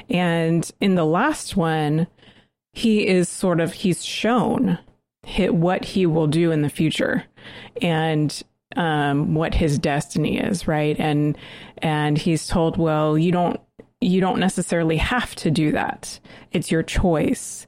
[0.09, 2.05] and in the last one
[2.73, 4.77] he is sort of he's shown
[5.23, 7.23] hit what he will do in the future
[7.81, 8.43] and
[8.75, 10.99] um, what his destiny is, right?
[10.99, 11.38] And
[11.79, 13.60] and he's told, well, you don't
[14.01, 16.19] you don't necessarily have to do that.
[16.51, 17.67] It's your choice.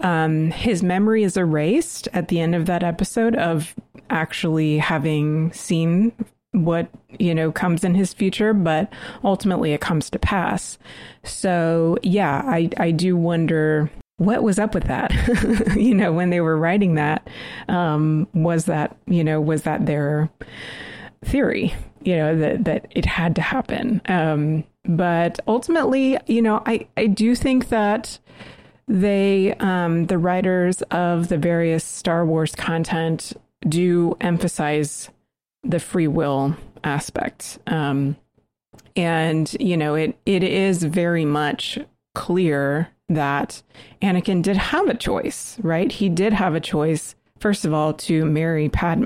[0.00, 3.74] Um, his memory is erased at the end of that episode of
[4.08, 6.12] actually having seen
[6.52, 10.78] what you know comes in his future but ultimately it comes to pass
[11.22, 13.88] so yeah i i do wonder
[14.20, 15.12] what was up with that?
[15.76, 17.26] you know, when they were writing that,
[17.68, 20.30] um, was that, you know, was that their
[21.24, 21.74] theory?
[22.02, 24.00] you know that that it had to happen.
[24.06, 28.18] Um, but ultimately, you know, I I do think that
[28.88, 33.32] they um, the writers of the various Star Wars content
[33.68, 35.10] do emphasize
[35.62, 37.58] the free will aspect.
[37.66, 38.16] Um,
[38.96, 41.78] and you know, it it is very much
[42.14, 43.62] clear that
[44.00, 45.90] Anakin did have a choice, right?
[45.90, 49.04] He did have a choice, first of all, to marry Padme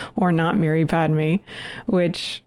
[0.16, 1.36] or not marry Padme,
[1.86, 2.42] which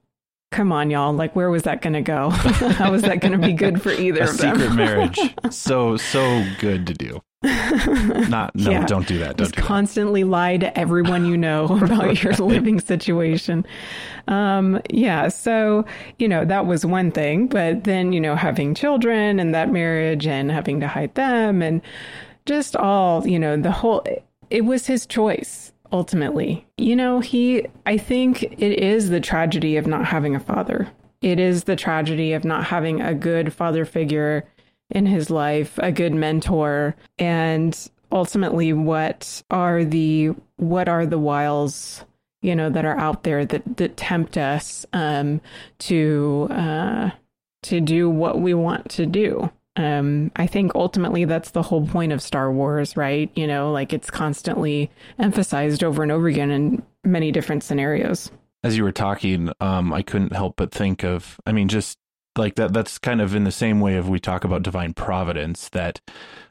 [0.52, 1.14] come on, y'all.
[1.14, 2.30] Like, where was that going to go?
[2.30, 4.60] How was that going to be good for either a of them?
[4.60, 5.20] secret marriage.
[5.52, 7.22] So, so good to do.
[8.30, 8.86] Not, no, Yeah.
[8.86, 9.38] don't do that.
[9.38, 9.68] Don't Just do that.
[9.68, 13.66] constantly lie to everyone you know about your living situation.
[14.28, 15.86] Um, yeah, so
[16.20, 20.26] you know that was one thing, but then you know having children and that marriage
[20.26, 21.82] and having to hide them and
[22.46, 24.06] just all you know the whole
[24.50, 26.66] it was his choice ultimately.
[26.78, 30.88] You know he I think it is the tragedy of not having a father.
[31.22, 34.46] It is the tragedy of not having a good father figure
[34.94, 40.28] in his life, a good mentor, and ultimately what are the
[40.58, 42.06] what are the wiles
[42.44, 45.42] you know that are out there that that tempt us um
[45.80, 47.10] to uh
[47.64, 49.52] to do what we want to do.
[49.76, 53.32] Um i think ultimately that's the whole point of star wars right?
[53.36, 58.30] You know like it's constantly emphasized over and over again in many different scenarios.
[58.64, 61.98] As you were talking, um, I couldn't help but think of, I mean, just
[62.38, 65.70] like that, that's kind of in the same way of we talk about divine providence
[65.70, 66.02] that,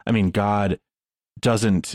[0.07, 0.79] I mean, God
[1.41, 1.95] doesn't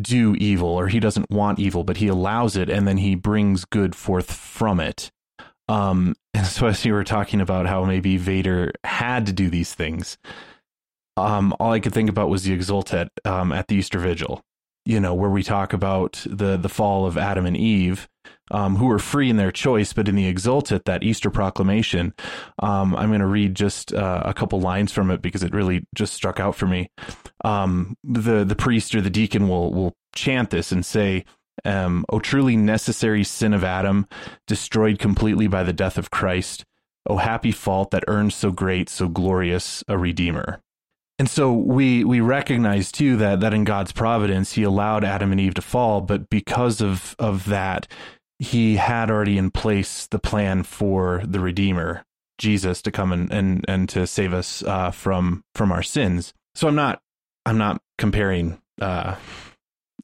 [0.00, 3.64] do evil or he doesn't want evil, but he allows it and then he brings
[3.64, 5.10] good forth from it.
[5.68, 9.74] Um, and so as you were talking about how maybe Vader had to do these
[9.74, 10.18] things,
[11.16, 14.42] um, all I could think about was the Exultet um, at the Easter Vigil,
[14.84, 18.08] you know, where we talk about the the fall of Adam and Eve,
[18.50, 22.14] um, who were free in their choice, but in the Exultet, that Easter proclamation,
[22.60, 25.86] um, I'm going to read just uh, a couple lines from it because it really
[25.94, 26.90] just struck out for me.
[27.44, 31.24] Um, the the priest or the deacon will will chant this and say.
[31.62, 34.06] Um, o truly necessary sin of Adam,
[34.46, 36.64] destroyed completely by the death of Christ.
[37.06, 40.62] O happy fault that earned so great, so glorious a redeemer.
[41.20, 45.40] And so we we recognize too that that in God's providence he allowed Adam and
[45.40, 47.86] Eve to fall, but because of of that,
[48.40, 52.04] he had already in place the plan for the Redeemer,
[52.38, 56.32] Jesus, to come and and, and to save us uh, from from our sins.
[56.54, 57.00] So I'm not
[57.46, 58.60] I'm not comparing.
[58.80, 59.16] Uh,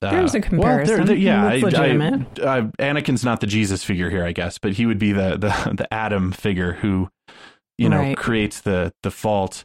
[0.02, 0.96] uh, There's a well, comparison.
[0.96, 4.58] there- there- yeah, It's I- I- uh, Anakin's not the Jesus figure here, I guess,
[4.58, 7.08] but he would be the the the Adam figure who,
[7.78, 8.16] you know, Right.
[8.16, 9.64] creates the the fault,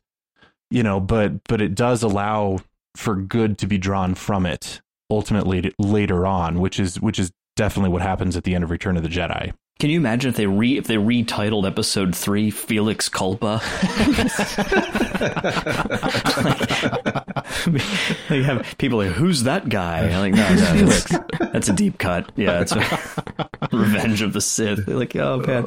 [0.70, 1.02] you know.
[1.02, 2.60] But but it does allow
[2.96, 7.32] for good to be drawn from it ultimately later on, which is which is
[7.62, 9.54] definitely what happens at the end of Return of the Jedi.
[9.80, 13.62] Can you imagine if they re if they retitled episode three Felix Culpa?
[18.30, 20.10] they have people like, who's that guy?
[20.10, 21.16] I'm like, no, no, that's,
[21.52, 22.32] that's a deep cut.
[22.36, 22.74] Yeah, it's
[23.72, 24.86] Revenge of the Sith.
[24.86, 25.66] They're like, oh man,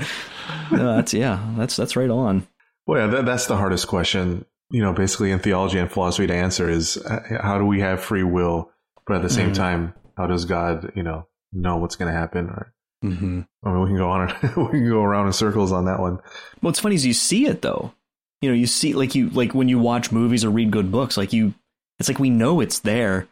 [0.73, 2.47] no, that's yeah, that's that's right on.
[2.87, 6.35] Well, yeah, that, that's the hardest question, you know, basically in theology and philosophy to
[6.35, 8.71] answer is uh, how do we have free will,
[9.07, 9.55] but at the same Mhm.
[9.55, 12.47] time, how does God, you know, know what's going to happen?
[12.49, 12.73] Or,
[13.05, 13.41] Mm-hmm.
[13.63, 16.01] I mean, we can go on, and we can go around in circles on that
[16.01, 16.21] one.
[16.61, 17.93] What's funny is you see it though.
[18.41, 21.19] You know, you see like you like when you watch movies or read good books,
[21.19, 21.53] like you,
[21.99, 23.29] it's like we know it's there.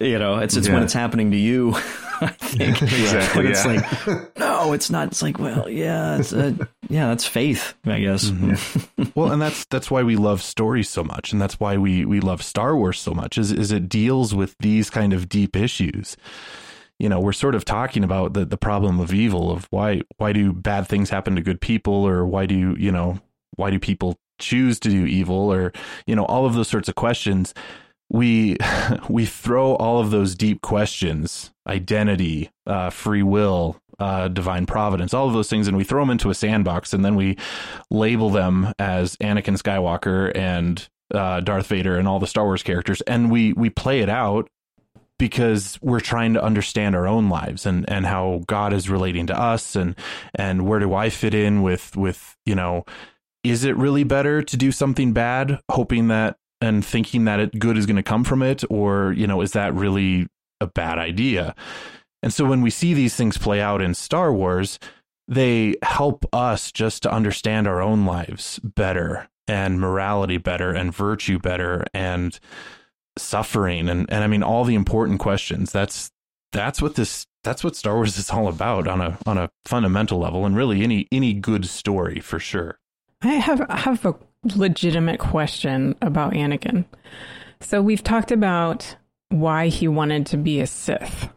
[0.00, 1.74] You know, it's it's when it's happening to you.
[2.22, 3.82] I think Exactly, it's yeah.
[4.06, 5.08] like no, it's not.
[5.08, 6.54] It's like well, yeah, it's uh,
[6.88, 8.30] yeah, that's faith, I guess.
[8.30, 9.12] Mhm.
[9.14, 12.20] well, and that's that's why we love stories so much, and that's why we we
[12.20, 13.36] love Star Wars so much.
[13.36, 16.16] Is is it deals with these kind of deep issues.
[17.02, 20.32] You know, we're sort of talking about the the problem of evil of why why
[20.32, 23.18] do bad things happen to good people, or why do you know
[23.56, 25.72] why do people choose to do evil, or
[26.06, 27.54] you know all of those sorts of questions.
[28.08, 28.56] We
[29.08, 35.26] we throw all of those deep questions, identity, uh, free will, uh, divine providence, all
[35.26, 37.36] of those things, and we throw them into a sandbox, and then we
[37.90, 43.00] label them as Anakin Skywalker and uh, Darth Vader and all the Star Wars characters,
[43.02, 44.48] and we we play it out
[45.22, 49.40] because we're trying to understand our own lives and and how God is relating to
[49.40, 49.94] us, and
[50.34, 52.84] and where do I fit in with with you know,
[53.44, 57.78] is it really better to do something bad, hoping that and thinking that it good
[57.78, 60.26] is going to come from it, or you know, is that really
[60.60, 61.54] a bad idea?
[62.20, 64.80] And so when we see these things play out in Star Wars,
[65.28, 71.38] they help us just to understand our own lives better and morality better and virtue
[71.38, 72.40] better and
[73.18, 75.72] suffering and and I mean all the important questions.
[75.72, 76.10] That's
[76.52, 80.18] that's what this that's what Star Wars is all about on a on a fundamental
[80.18, 82.78] level, and really any any good story for sure.
[83.22, 86.84] I have I have a legitimate question about Anakin.
[87.60, 88.96] So we've talked about
[89.28, 91.28] why he wanted to be a Sith,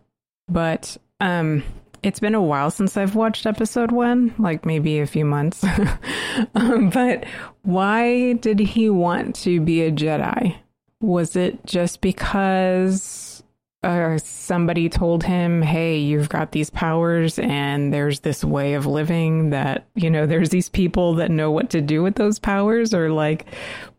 [0.48, 1.64] but um,
[2.04, 5.64] it's been a while since I've watched Episode One, like maybe a few months.
[6.56, 7.26] um, but
[7.62, 10.56] why did he want to be a Jedi?
[11.02, 13.44] Was it just because
[13.84, 19.52] uh, somebody told him, hey, you've got these powers and there's this way of living
[19.52, 22.94] that, you know, there's these people that know what to do with those powers?
[22.94, 23.46] Or like,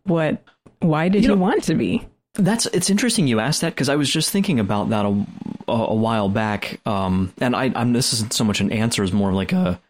[0.05, 0.43] what,
[0.81, 2.07] why did you he know, want to be?
[2.35, 5.27] That's, it's interesting you asked that because I was just thinking about that a,
[5.69, 6.81] a, a while back.
[6.85, 9.81] Um, and I, I'm, this isn't so much an answer as more like a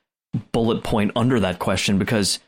[0.52, 2.38] bullet point under that question because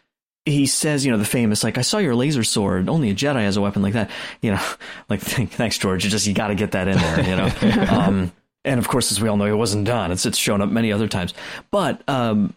[0.50, 2.88] he says, you know, the famous, like, I saw your laser sword.
[2.88, 4.10] Only a Jedi has a weapon like that.
[4.42, 4.62] You know,
[5.08, 6.04] like, thanks, George.
[6.04, 7.86] You just, you got to get that in there, you know?
[7.90, 8.32] um,
[8.64, 10.12] and of course, as we all know, it wasn't done.
[10.12, 11.34] It's, it's shown up many other times.
[11.70, 12.54] But, um,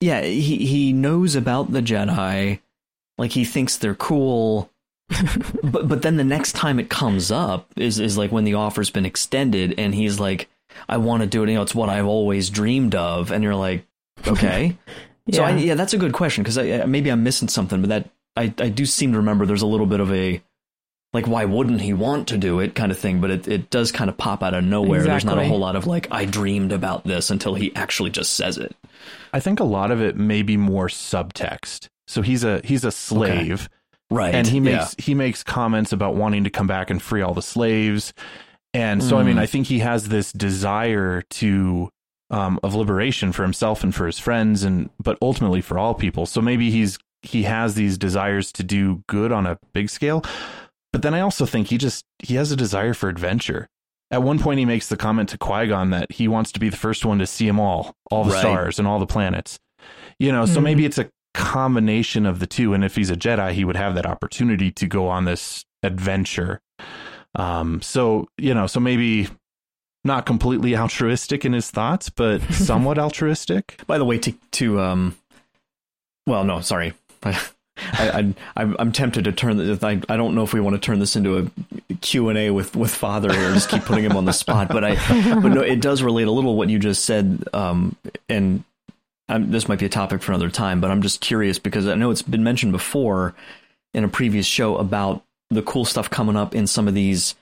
[0.00, 2.60] yeah, he, he knows about the Jedi.
[3.16, 4.70] Like, he thinks they're cool.
[5.62, 8.90] but, but then the next time it comes up is, is like when the offer's
[8.90, 10.48] been extended and he's like,
[10.88, 11.48] I want to do it.
[11.48, 13.32] You know, it's what I've always dreamed of.
[13.32, 13.86] And you're like,
[14.26, 14.76] okay.
[15.28, 15.36] Yeah.
[15.36, 18.52] So I, yeah, that's a good question because maybe I'm missing something, but that I,
[18.58, 20.42] I do seem to remember there's a little bit of a
[21.12, 23.92] like why wouldn't he want to do it kind of thing, but it, it does
[23.92, 25.00] kind of pop out of nowhere.
[25.00, 25.10] Exactly.
[25.10, 28.34] There's not a whole lot of like I dreamed about this until he actually just
[28.34, 28.74] says it.
[29.32, 31.88] I think a lot of it may be more subtext.
[32.06, 33.64] So he's a he's a slave.
[33.64, 33.72] Okay.
[34.10, 34.34] Right.
[34.34, 35.04] And he makes yeah.
[35.04, 38.14] he makes comments about wanting to come back and free all the slaves.
[38.72, 39.20] And so mm.
[39.20, 39.40] I mean, mm.
[39.40, 41.90] I think he has this desire to
[42.30, 46.26] um, of liberation for himself and for his friends, and but ultimately for all people.
[46.26, 50.24] So maybe he's he has these desires to do good on a big scale,
[50.92, 53.68] but then I also think he just he has a desire for adventure.
[54.10, 56.70] At one point, he makes the comment to Qui Gon that he wants to be
[56.70, 58.40] the first one to see them all, all the right.
[58.40, 59.58] stars and all the planets.
[60.18, 60.54] You know, mm-hmm.
[60.54, 62.72] so maybe it's a combination of the two.
[62.72, 66.60] And if he's a Jedi, he would have that opportunity to go on this adventure.
[67.34, 69.28] Um, so you know, so maybe
[70.04, 73.80] not completely altruistic in his thoughts, but somewhat altruistic.
[73.86, 75.16] By the way, to to um,
[76.26, 76.94] well, no, sorry.
[77.80, 79.82] I, I, I'm tempted to turn this.
[79.82, 82.50] I, I don't know if we want to turn this into a Q and A
[82.50, 84.68] with, with Father or just keep putting him on the spot.
[84.68, 84.94] But I,
[85.40, 87.44] but no, it does relate a little what you just said.
[87.52, 87.96] Um,
[88.28, 88.64] and
[89.28, 90.80] I'm, this might be a topic for another time.
[90.80, 93.34] But I'm just curious because I know it's been mentioned before
[93.94, 97.34] in a previous show about the cool stuff coming up in some of these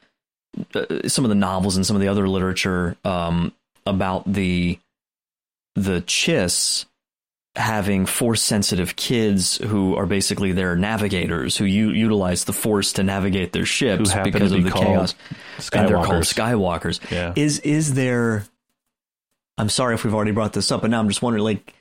[0.75, 3.53] uh, some of the novels and some of the other literature um,
[3.87, 4.79] about the
[5.75, 6.87] the Chiss
[7.55, 13.03] having force sensitive kids who are basically their navigators who u- utilize the force to
[13.03, 15.14] navigate their ships because of the chaos.
[15.73, 17.11] And they're called skywalkers.
[17.11, 17.33] Yeah.
[17.35, 18.45] is is there
[19.57, 21.73] i'm sorry if we've already brought this up but now i'm just wondering like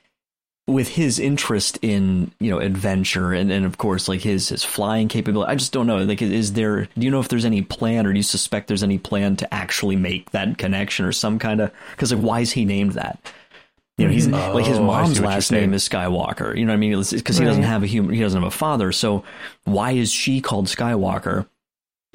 [0.66, 5.06] with his interest in you know adventure and, and of course like his his flying
[5.06, 8.04] capability i just don't know like is there do you know if there's any plan
[8.04, 11.60] or do you suspect there's any plan to actually make that connection or some kind
[11.60, 13.18] of because like why is he named that?
[13.98, 16.80] You know he's oh, like his mom's last name is skywalker you know what i
[16.80, 16.90] mean?
[16.90, 19.24] Because he doesn't have a human he doesn't have a father so
[19.64, 21.46] why is she called skywalker?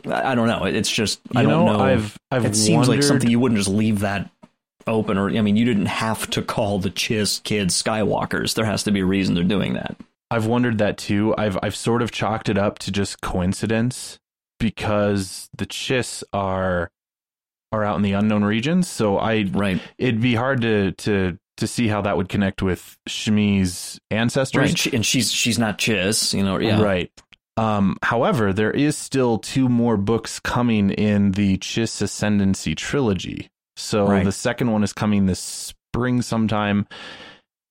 [0.05, 0.65] I, I don't know.
[0.65, 1.79] It's just I don't know.
[1.79, 4.29] I've, I've it seems like something you wouldn't just leave that
[4.87, 8.55] open or I mean you didn't have to call the Chiss kids Skywalkers.
[8.55, 9.95] There has to be a reason they're doing that.
[10.29, 11.35] I've wondered that too.
[11.37, 14.19] I've I've sort of chalked it up to just coincidence
[14.59, 16.89] because the Chiss are
[17.71, 18.89] are out in the unknown regions.
[18.89, 19.81] So I right.
[19.97, 24.85] it'd be hard to to to see how that would connect with Shmi's ancestors.
[24.85, 24.93] Right.
[24.93, 26.59] And she's she's not Chiss, you know.
[26.59, 26.81] Yeah.
[26.81, 27.11] Right.
[27.57, 33.50] Um, however, there is still two more books coming in the Chiss Ascendancy trilogy.
[33.75, 34.23] So right.
[34.25, 36.87] the second one is coming this spring sometime.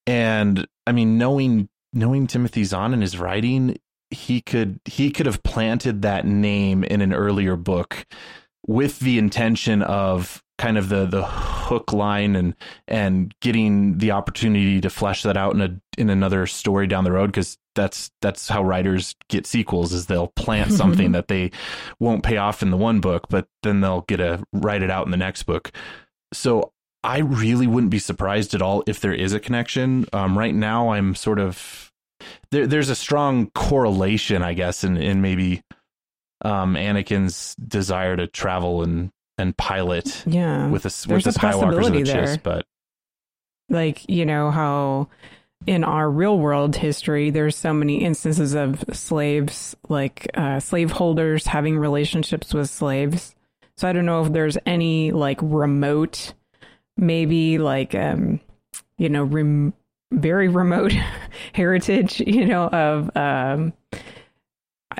[0.07, 3.77] And I mean, knowing knowing Timothy Zahn and his writing,
[4.09, 8.05] he could he could have planted that name in an earlier book
[8.67, 12.55] with the intention of kind of the the hook line and
[12.87, 17.11] and getting the opportunity to flesh that out in a in another story down the
[17.11, 21.51] road because that's that's how writers get sequels is they'll plant something that they
[21.99, 25.05] won't pay off in the one book but then they'll get to write it out
[25.05, 25.71] in the next book
[26.33, 26.71] so
[27.03, 30.05] I really wouldn't be surprised at all if there is a connection.
[30.13, 31.91] Um, right now, I'm sort of
[32.51, 32.67] there.
[32.67, 35.63] There's a strong correlation, I guess, in in maybe
[36.43, 40.23] um, Anakin's desire to travel and and pilot.
[40.27, 42.65] Yeah, with a with the Skywalkers and the Chiss, but
[43.69, 45.07] like you know how
[45.67, 51.45] in our real world history, there's so many instances of slaves, like uh, slave holders
[51.47, 53.35] having relationships with slaves.
[53.77, 56.33] So I don't know if there's any like remote
[56.97, 58.39] maybe like um,
[58.97, 59.73] you know, rem-
[60.11, 60.93] very remote
[61.53, 63.73] heritage, you know, of um,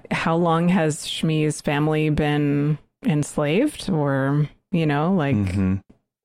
[0.10, 5.36] how long has Shmi's family been enslaved, or you know, like.
[5.36, 5.76] Mm-hmm.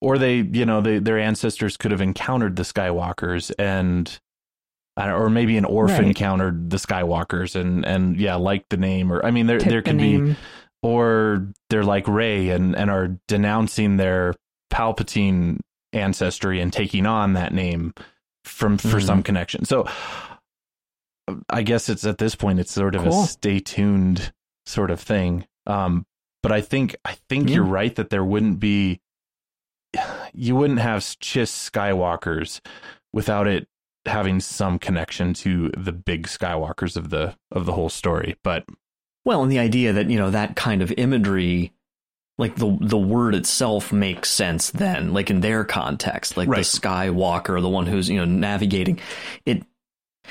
[0.02, 4.20] Or they, you know, they, their ancestors could have encountered the Skywalkers and
[4.96, 6.06] or maybe an orphan right.
[6.06, 9.98] encountered the Skywalkers and and yeah, like the name, or I mean, there there could
[9.98, 10.36] the be,
[10.82, 14.34] or they're like Rey and and are denouncing their
[14.72, 15.60] Palpatine
[15.92, 17.94] ancestry and taking on that name
[18.44, 19.00] from for mm-hmm.
[19.00, 19.64] some connection.
[19.64, 19.86] So
[21.50, 23.24] I guess it's at this point it's sort of cool.
[23.24, 24.32] a stay tuned
[24.64, 25.46] sort of thing.
[25.66, 26.06] Um,
[26.42, 27.56] but I think I think yeah.
[27.56, 29.00] you're right that there wouldn't be
[30.32, 32.60] you wouldn't have Chiss Skywalkers
[33.12, 33.68] without it
[34.06, 38.36] having some connection to the big Skywalkers of the of the whole story.
[38.42, 38.64] But
[39.24, 41.72] well, and the idea that you know that kind of imagery,
[42.38, 46.58] like the the word itself makes sense then, like in their context, like right.
[46.58, 49.00] the Skywalker, the one who's you know navigating
[49.44, 49.64] it.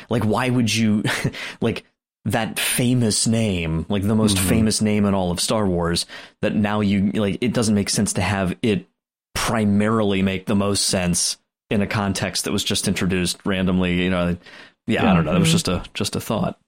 [0.10, 1.04] Like, why would you
[1.62, 1.86] like?
[2.28, 4.50] that famous name, like the most mm-hmm.
[4.50, 6.08] famous name in all of Star Wars,
[6.42, 8.88] that now you like it doesn't make sense to have it
[9.36, 11.38] primarily make the most sense
[11.76, 14.02] in a context that was just introduced randomly.
[14.02, 14.30] You know,
[14.88, 15.12] yeah, yeah.
[15.12, 15.34] I don't know.
[15.34, 15.54] That was mm-hmm.
[15.54, 16.60] just a just a thought.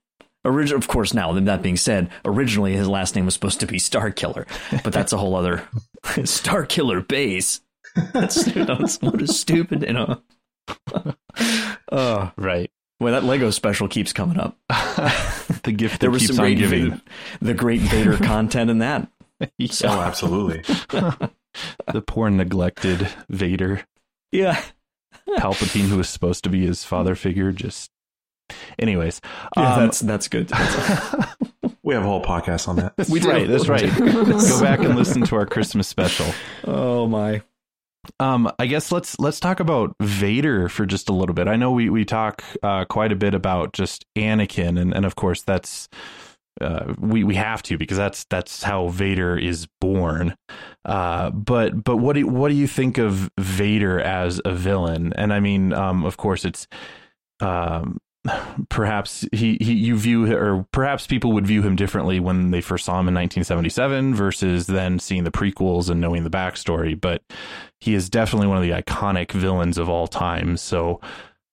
[0.45, 1.13] Original, of course.
[1.13, 4.45] Now that being said, originally his last name was supposed to be Star Killer,
[4.83, 5.67] but that's a whole other
[6.25, 7.61] Star Killer base.
[8.13, 10.21] That's, that's what a stupid, you know.
[11.91, 12.71] oh, right.
[12.99, 14.57] Well, that Lego special keeps coming up.
[14.67, 17.01] the gift there was some great Vader,
[17.41, 19.09] the great Vader content in that.
[19.57, 19.69] yeah.
[19.83, 20.61] Oh, absolutely.
[20.91, 23.83] the poor neglected Vader.
[24.31, 24.61] Yeah.
[25.37, 27.91] Palpatine, who was supposed to be his father figure, just.
[28.79, 29.19] Anyways,
[29.57, 30.49] yeah, um, that's that's good.
[31.83, 32.95] we have a whole podcast on that.
[32.95, 33.45] That's we right.
[33.45, 33.93] That's right.
[33.97, 36.27] Go back and listen to our Christmas special.
[36.63, 37.41] Oh my.
[38.21, 41.49] Um, I guess let's let's talk about Vader for just a little bit.
[41.49, 45.15] I know we we talk uh, quite a bit about just Anakin, and and of
[45.15, 45.89] course that's
[46.61, 50.35] uh, we we have to because that's that's how Vader is born.
[50.85, 55.13] Uh, but but what do what do you think of Vader as a villain?
[55.13, 56.67] And I mean, um, of course, it's
[57.39, 57.99] um,
[58.69, 62.85] perhaps he, he you view or perhaps people would view him differently when they first
[62.85, 66.99] saw him in 1977 versus then seeing the prequels and knowing the backstory.
[66.99, 67.21] But
[67.79, 70.57] he is definitely one of the iconic villains of all time.
[70.57, 71.01] So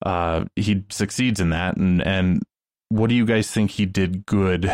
[0.04, 2.42] uh, he succeeds in that, and and
[2.88, 4.70] what do you guys think he did good?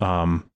[0.00, 0.50] Um,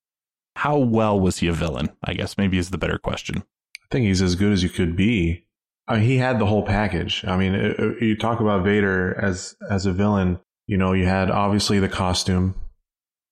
[0.57, 1.91] how well was he a villain?
[2.03, 3.45] I guess maybe is the better question.
[3.83, 5.47] I think he's as good as you could be.
[5.87, 7.25] I mean, he had the whole package.
[7.27, 10.41] I mean, it, it, you talk about Vader as as a villain.
[10.67, 12.55] You know, you had obviously the costume,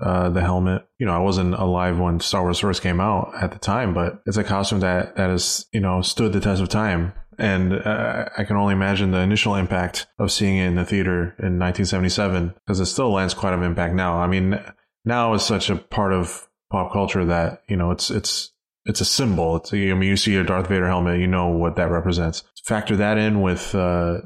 [0.00, 0.86] uh, the helmet.
[0.98, 4.22] You know, I wasn't alive when Star Wars first came out at the time, but
[4.24, 7.12] it's a costume that that has you know stood the test of time.
[7.38, 11.34] And uh, I can only imagine the initial impact of seeing it in the theater
[11.38, 14.18] in 1977 because it still lands quite an impact now.
[14.18, 14.58] I mean,
[15.04, 18.52] now is such a part of pop culture that you know it's it's
[18.86, 19.56] it's a symbol.
[19.56, 22.44] It's, I mean, you see a Darth Vader helmet, you know what that represents.
[22.64, 24.18] Factor that in with uh,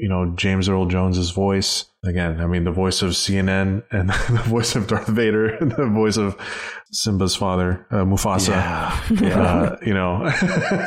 [0.00, 2.40] you know James Earl Jones's voice again.
[2.40, 6.16] I mean, the voice of CNN and the voice of Darth Vader, and the voice
[6.16, 6.36] of
[6.90, 8.48] Simba's father, uh, Mufasa.
[8.48, 9.42] Yeah, yeah.
[9.42, 10.24] Uh, you know,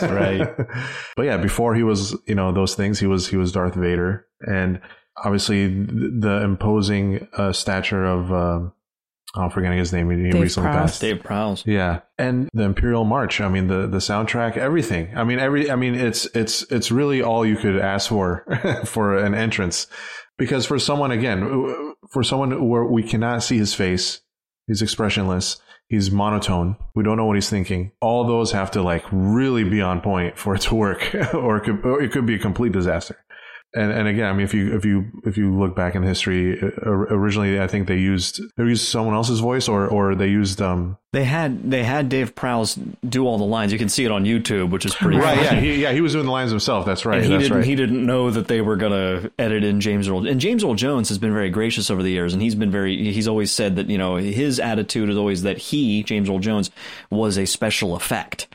[0.09, 0.49] right.
[1.15, 4.25] but yeah, before he was you know those things, he was he was Darth Vader,
[4.41, 4.81] and
[5.23, 8.73] obviously the imposing uh, stature of um,
[9.35, 10.09] I'm forgetting his name.
[10.11, 10.91] He Dave recently Prowse.
[10.91, 11.01] passed.
[11.01, 11.65] Dave Prowse.
[11.65, 13.41] Yeah, and the Imperial March.
[13.41, 15.11] I mean, the the soundtrack, everything.
[15.15, 15.71] I mean, every.
[15.71, 18.45] I mean, it's it's it's really all you could ask for
[18.85, 19.87] for an entrance,
[20.37, 24.21] because for someone again, for someone where we cannot see his face,
[24.67, 25.59] he's expressionless.
[25.87, 26.77] He's monotone.
[26.95, 27.91] We don't know what he's thinking.
[28.01, 31.61] All those have to like really be on point for it to work, or it
[31.65, 33.17] could, or it could be a complete disaster
[33.75, 36.59] and and again, I mean, if you if you if you look back in history,
[36.61, 40.61] uh, originally I think they used they used someone else's voice, or or they used
[40.61, 42.75] um they had they had Dave Prowse
[43.07, 43.71] do all the lines.
[43.71, 45.37] You can see it on YouTube, which is pretty right.
[45.37, 45.47] Funny.
[45.47, 46.85] Yeah, he, yeah, he was doing the lines himself.
[46.85, 47.17] That's right.
[47.17, 47.65] And he that's didn't right.
[47.65, 51.09] he didn't know that they were gonna edit in James Earl and James Earl Jones
[51.09, 53.89] has been very gracious over the years, and he's been very he's always said that
[53.89, 56.69] you know his attitude is always that he James Earl Jones
[57.09, 58.47] was a special effect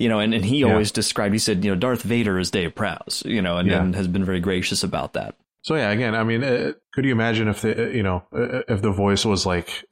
[0.00, 0.66] you know, and, and he yeah.
[0.66, 3.82] always described, he said, you know, Darth Vader is Dave Prowse, you know, and, yeah.
[3.82, 5.34] and has been very gracious about that.
[5.62, 8.62] So yeah, again, I mean, uh, could you imagine if the, uh, you know, uh,
[8.66, 9.84] if the voice was like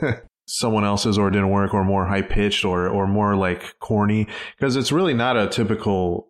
[0.48, 4.28] someone else's or didn't work or more high pitched or, or more like corny?
[4.56, 6.28] Because it's really not a typical,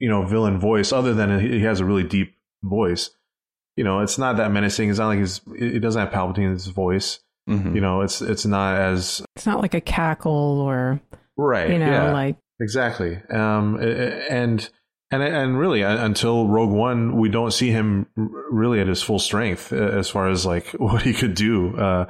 [0.00, 2.34] you know, villain voice other than he has a really deep
[2.64, 3.10] voice.
[3.76, 4.90] You know, it's not that menacing.
[4.90, 7.20] It's not like he's, it doesn't have Palpatine's voice.
[7.48, 7.76] Mm-hmm.
[7.76, 11.00] You know, it's, it's not as, it's not like a cackle or,
[11.36, 11.70] right.
[11.70, 12.12] You know, yeah.
[12.12, 13.20] like Exactly.
[13.30, 14.68] Um, and
[15.10, 19.72] and and really until Rogue One, we don't see him really at his full strength
[19.72, 21.76] as far as like what he could do.
[21.76, 22.06] Uh,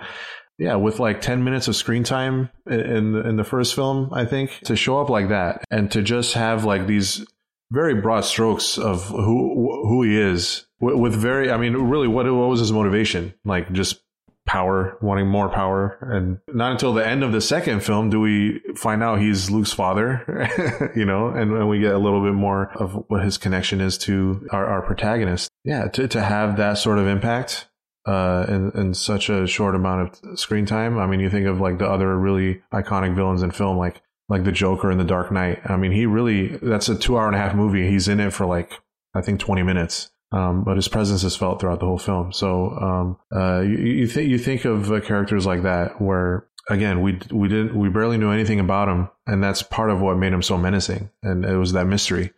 [0.58, 4.58] yeah, with like 10 minutes of screen time in in the first film, I think
[4.64, 7.24] to show up like that and to just have like these
[7.70, 12.48] very broad strokes of who who he is with very, I mean, really, what what
[12.48, 13.34] was his motivation?
[13.44, 14.00] Like just
[14.48, 15.98] power, wanting more power.
[16.00, 19.72] And not until the end of the second film do we find out he's Luke's
[19.72, 23.82] father, you know, and, and, we get a little bit more of what his connection
[23.82, 25.50] is to our, our protagonist.
[25.64, 27.68] Yeah, to, to have that sort of impact
[28.06, 30.98] uh, in, in such a short amount of screen time.
[30.98, 34.44] I mean, you think of like the other really iconic villains in film, like like
[34.44, 35.60] the Joker in The Dark Knight.
[35.66, 37.88] I mean, he really that's a two hour and a half movie.
[37.88, 38.72] He's in it for like
[39.14, 40.10] I think twenty minutes.
[40.30, 42.32] Um, but his presence is felt throughout the whole film.
[42.32, 47.00] So um, uh, you, you think you think of uh, characters like that, where again
[47.00, 50.32] we we didn't we barely knew anything about him, and that's part of what made
[50.32, 52.32] him so menacing, and it was that mystery.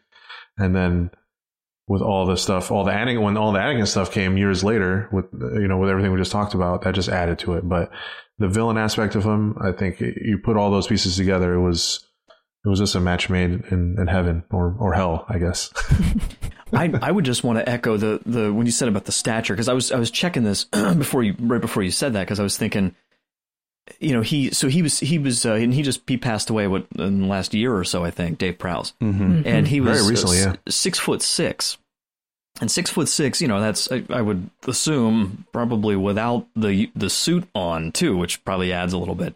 [0.56, 1.10] And then
[1.88, 5.08] with all the stuff, all the Anakin, when all the Anakin stuff came years later,
[5.10, 7.68] with you know with everything we just talked about, that just added to it.
[7.68, 7.90] But
[8.38, 12.06] the villain aspect of him, I think you put all those pieces together, it was
[12.64, 15.72] it was just a match made in, in heaven or or hell, I guess.
[16.80, 19.54] I I would just want to echo the the when you said about the stature
[19.54, 20.64] because I was I was checking this
[20.96, 22.94] before you right before you said that because I was thinking
[23.98, 26.66] you know he so he was he was uh, and he just he passed away
[26.66, 29.22] what in the last year or so I think Dave Prowse mm-hmm.
[29.22, 29.48] mm-hmm.
[29.48, 30.56] and he was very recently uh, yeah.
[30.68, 31.76] six foot six
[32.60, 37.10] and six foot six you know that's I, I, would assume probably without the the
[37.10, 39.34] suit on too which probably adds a little bit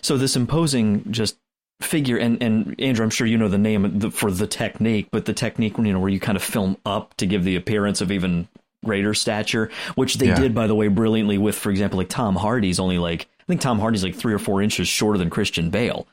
[0.00, 1.36] so this imposing just
[1.80, 5.34] figure and and Andrew I'm sure you know the name for the technique but the
[5.34, 8.10] technique when you know where you kind of film up to give the appearance of
[8.10, 8.48] even
[8.84, 10.36] greater stature which they yeah.
[10.36, 13.60] did by the way brilliantly with for example like Tom Hardy's only like I think
[13.60, 16.08] Tom Hardy's like three or four inches shorter than Christian Bale,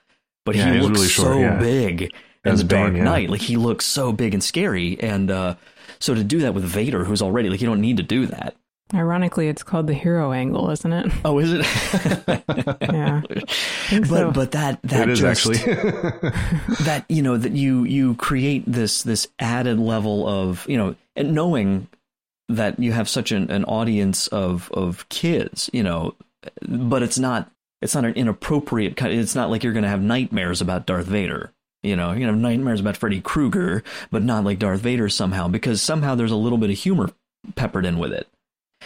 [0.46, 1.58] but yeah, he looks really short, so yeah.
[1.58, 2.14] big
[2.46, 3.32] in the Dark Knight.
[3.32, 5.56] Like he looks so big and scary, and uh,
[6.00, 8.56] so to do that with Vader, who's already like you don't need to do that.
[8.94, 11.12] Ironically, it's called the hero angle, isn't it?
[11.26, 11.66] Oh, is it?
[12.82, 14.32] yeah, but so.
[14.32, 15.58] but that that it just, actually
[16.84, 21.34] that you know that you you create this this added level of you know and
[21.34, 21.88] knowing
[22.50, 26.16] that you have such an, an audience of of kids, you know,
[26.68, 27.50] but it's not
[27.82, 29.14] it's not an inappropriate kind.
[29.14, 31.52] It's not like you're going to have nightmares about Darth Vader.
[31.82, 35.10] You know, you're going to have nightmares about Freddy Krueger, but not like Darth Vader
[35.10, 37.10] somehow, because somehow there's a little bit of humor
[37.56, 38.28] peppered in with it.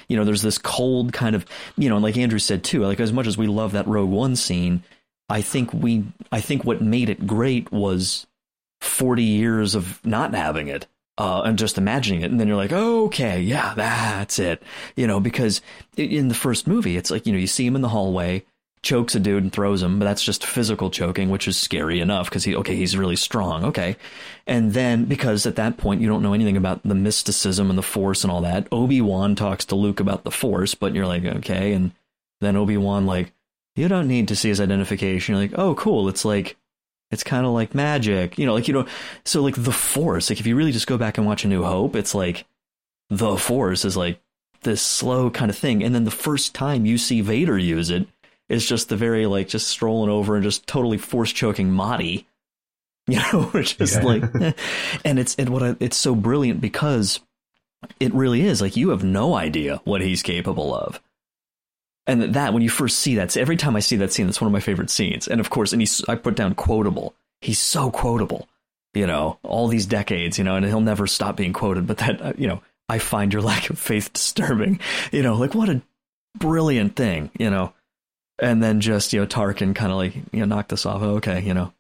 [0.08, 1.46] You know, there's this cold kind of,
[1.78, 4.10] you know, and like Andrew said too, like as much as we love that Rogue
[4.10, 4.84] One scene,
[5.30, 8.26] I think we, I think what made it great was
[8.82, 10.88] 40 years of not having it
[11.18, 12.32] uh, and just imagining it.
[12.32, 14.62] And then you're like, oh, okay, yeah, that's it.
[14.96, 15.62] You know, because
[15.96, 18.46] in the first movie, it's like, you know, you see him in the hallway,
[18.88, 22.30] chokes a dude and throws him, but that's just physical choking, which is scary enough
[22.30, 23.66] because he, okay, he's really strong.
[23.66, 23.98] Okay.
[24.48, 27.84] And then because at that point, you don't know anything about the mysticism and the
[27.84, 31.74] force and all that, Obi-Wan talks to Luke about the force, but you're like, okay.
[31.74, 31.92] And
[32.40, 33.34] then Obi-Wan, like,
[33.76, 35.36] you don't need to see his identification.
[35.36, 36.08] You're like, oh, cool.
[36.08, 36.56] It's like,
[37.12, 38.88] it's kind of like magic, you know, like, you know,
[39.26, 41.64] so like the force, like if you really just go back and watch A New
[41.64, 42.46] Hope, it's like
[43.10, 44.22] the force is like
[44.64, 45.84] this slow kind of thing.
[45.84, 48.08] And then the first time you see Vader use it,
[48.50, 52.26] it's just the very like just strolling over and just totally force choking Motti,
[53.08, 54.04] you know, just yeah.
[54.04, 54.24] like,
[55.06, 57.20] and it's, and what I, it's so brilliant because
[58.00, 61.02] it really is like you have no idea what he's capable of.
[62.06, 64.48] And that when you first see that every time i see that scene that's one
[64.48, 65.28] of my favorite scenes.
[65.28, 67.14] And of course and he's i put down quotable.
[67.42, 68.48] He's so quotable
[68.94, 72.22] you know all these decades you know and he'll never stop being quoted but that
[72.22, 74.80] uh, you know i find your lack of faith disturbing.
[75.12, 75.82] You know like what a
[76.38, 77.74] brilliant thing you know
[78.40, 81.16] and then just you know tarkin kind of like you know knocked this off oh,
[81.16, 81.74] okay you know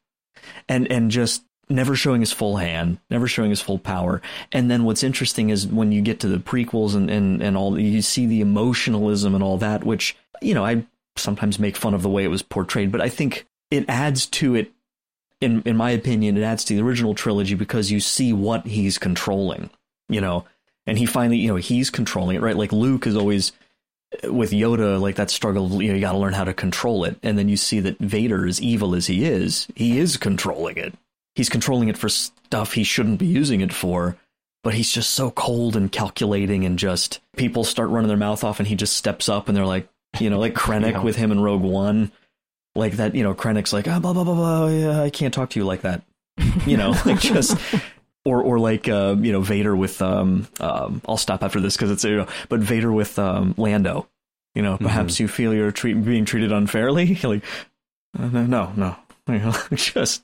[0.68, 4.22] and and just never showing his full hand, never showing his full power.
[4.52, 7.80] And then what's interesting is when you get to the prequels and, and, and all,
[7.80, 10.86] you see the emotionalism and all that, which, you know, I
[11.16, 14.56] sometimes make fun of the way it was portrayed, but I think it adds to
[14.56, 14.72] it,
[15.42, 18.98] in, in my opinion, it adds to the original trilogy because you see what he's
[18.98, 19.70] controlling,
[20.10, 20.46] you know,
[20.86, 22.56] and he finally, you know, he's controlling it, right?
[22.56, 23.52] Like Luke is always,
[24.24, 27.18] with Yoda, like that struggle, you know, you got to learn how to control it.
[27.24, 30.94] And then you see that Vader, as evil as he is, he is controlling it
[31.38, 34.18] he's controlling it for stuff he shouldn't be using it for
[34.64, 38.60] but he's just so cold and calculating and just people start running their mouth off
[38.60, 39.88] and he just steps up and they're like
[40.20, 41.04] you know like Krennic yeah.
[41.04, 42.12] with him in Rogue One
[42.76, 45.52] like that you know Krennic's like oh, blah blah blah blah yeah, I can't talk
[45.52, 46.02] to you like that
[46.66, 47.56] you know like just
[48.28, 51.92] or or like uh, you know Vader with um, um I'll stop after this because
[51.92, 54.08] it's you know but Vader with um Lando
[54.56, 55.24] you know perhaps mm-hmm.
[55.24, 57.44] you feel you're treat, being treated unfairly like
[58.18, 58.96] uh, no no no
[59.28, 60.24] you know just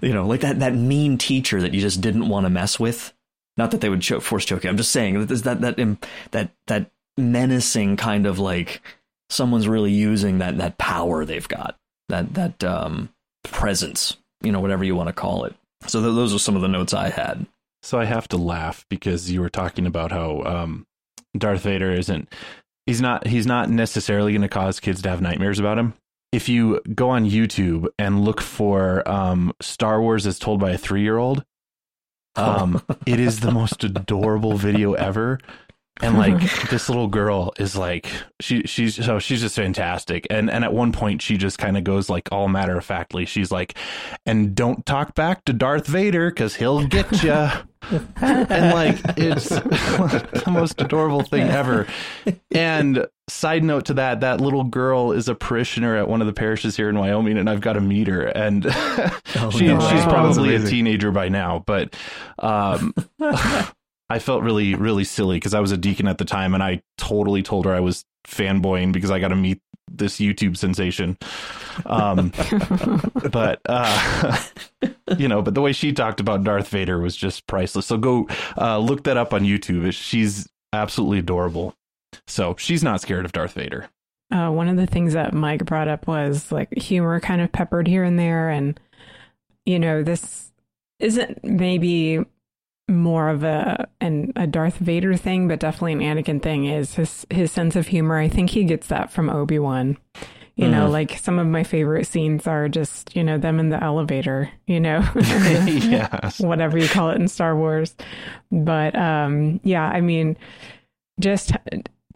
[0.00, 3.12] you know, like that that mean teacher that you just didn't want to mess with.
[3.56, 4.70] Not that they would cho- force choke you.
[4.70, 8.80] I'm just saying that that that that that that menacing kind of like
[9.30, 11.76] someone's really using that that power they've got
[12.08, 13.10] that that um
[13.44, 15.54] presence, you know, whatever you want to call it.
[15.88, 17.46] So th- those are some of the notes I had.
[17.82, 20.86] So I have to laugh because you were talking about how um,
[21.36, 22.28] Darth Vader isn't
[22.88, 25.92] he's not he's not necessarily going to cause kids to have nightmares about him.
[26.32, 30.78] If you go on YouTube and look for um, Star Wars as told by a
[30.78, 31.44] three year old,
[32.34, 35.38] um, it is the most adorable video ever
[36.00, 36.38] and like
[36.70, 40.26] this little girl is like she she's so she's just fantastic.
[40.30, 43.26] And and at one point she just kind of goes like all matter of factly
[43.26, 43.76] she's like
[44.26, 47.30] and don't talk back to Darth Vader cuz he'll get you
[48.20, 51.86] and like it's the most adorable thing ever.
[52.52, 56.32] And side note to that that little girl is a parishioner at one of the
[56.32, 58.24] parishes here in Wyoming and I've got to meet her.
[58.24, 59.80] And oh, she no.
[59.80, 61.96] she's probably a teenager by now but
[62.38, 62.94] um
[64.10, 66.82] I felt really, really silly because I was a deacon at the time and I
[66.96, 71.18] totally told her I was fanboying because I got to meet this YouTube sensation.
[71.86, 72.32] Um,
[73.30, 74.38] but, uh,
[75.18, 77.86] you know, but the way she talked about Darth Vader was just priceless.
[77.86, 79.92] So go uh, look that up on YouTube.
[79.92, 81.74] She's absolutely adorable.
[82.26, 83.88] So she's not scared of Darth Vader.
[84.30, 87.86] Uh, one of the things that Mike brought up was like humor kind of peppered
[87.86, 88.50] here and there.
[88.50, 88.78] And,
[89.64, 90.52] you know, this
[90.98, 92.24] isn't maybe
[92.88, 97.26] more of a an, a Darth Vader thing, but definitely an Anakin thing is his
[97.30, 98.18] his sense of humor.
[98.18, 99.98] I think he gets that from Obi Wan.
[100.56, 100.72] You mm-hmm.
[100.72, 104.50] know, like some of my favorite scenes are just you know them in the elevator.
[104.66, 106.40] You know, yes.
[106.40, 107.94] whatever you call it in Star Wars.
[108.50, 110.36] But um, yeah, I mean,
[111.20, 111.52] just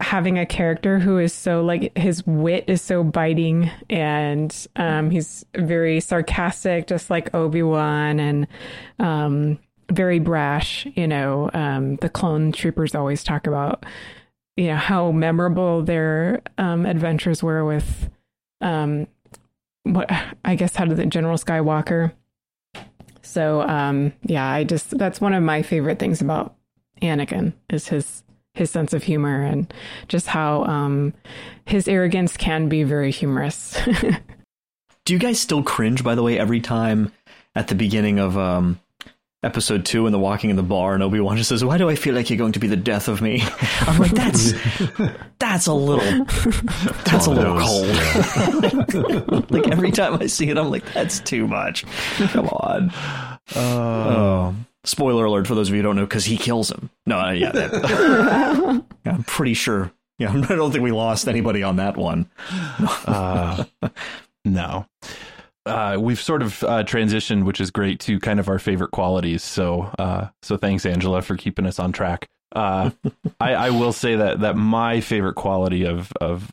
[0.01, 5.45] having a character who is so like his wit is so biting and um, he's
[5.55, 8.47] very sarcastic, just like Obi Wan and.
[8.99, 9.59] Um,
[9.93, 10.87] very brash.
[10.95, 13.85] You know, um, the clone troopers always talk about,
[14.57, 18.09] you know, how memorable their um, adventures were with,
[18.61, 19.07] um,
[19.83, 20.09] what
[20.45, 22.13] I guess, how did the General Skywalker.
[23.21, 26.55] So, um, yeah, I just that's one of my favorite things about
[27.01, 28.23] Anakin is his
[28.53, 29.73] his sense of humor and
[30.07, 31.13] just how um,
[31.65, 33.77] his arrogance can be very humorous.
[35.05, 37.11] Do you guys still cringe, by the way, every time
[37.55, 38.79] at the beginning of um,
[39.43, 41.95] episode two and the walking in the bar and Obi-Wan just says, why do I
[41.95, 43.41] feel like you're going to be the death of me?
[43.81, 44.53] I'm like, that's,
[45.39, 46.25] that's a little,
[47.05, 49.51] that's a little cold.
[49.51, 51.85] like every time I see it, I'm like, that's too much.
[52.17, 52.89] Come on.
[53.55, 54.55] Uh, oh.
[54.85, 56.89] Spoiler alert for those of you who don't know, because he kills him.
[57.05, 59.91] No, uh, yeah, that, yeah, I'm pretty sure.
[60.19, 62.29] Yeah, I don't think we lost anybody on that one.
[63.05, 63.63] uh,
[64.45, 64.85] no
[65.65, 69.43] uh, we've sort of uh, transitioned, which is great, to kind of our favorite qualities.
[69.43, 72.27] So, uh, so thanks, Angela, for keeping us on track.
[72.53, 72.91] Uh,
[73.39, 76.51] I, I, will say that that my favorite quality of of,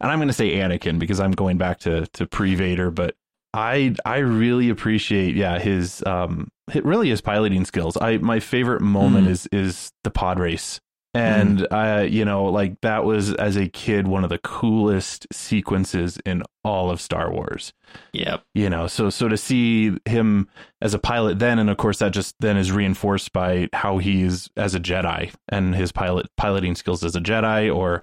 [0.00, 3.14] and I'm going to say Anakin because I'm going back to to pre Vader, but
[3.52, 7.98] I I really appreciate yeah his um really his piloting skills.
[8.00, 9.30] I my favorite moment mm.
[9.30, 10.80] is is the pod race
[11.14, 11.66] and mm.
[11.70, 16.42] uh, you know like that was as a kid one of the coolest sequences in
[16.64, 17.72] all of star wars
[18.12, 20.48] yep you know so so to see him
[20.80, 24.48] as a pilot then and of course that just then is reinforced by how he's
[24.56, 28.00] as a jedi and his pilot piloting skills as a jedi or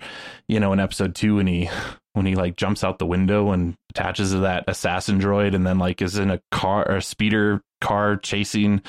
[0.48, 1.70] you know in episode two when he
[2.14, 5.80] when he like jumps out the window and attaches to that assassin droid and then
[5.80, 8.82] like is in a car or a speeder car chasing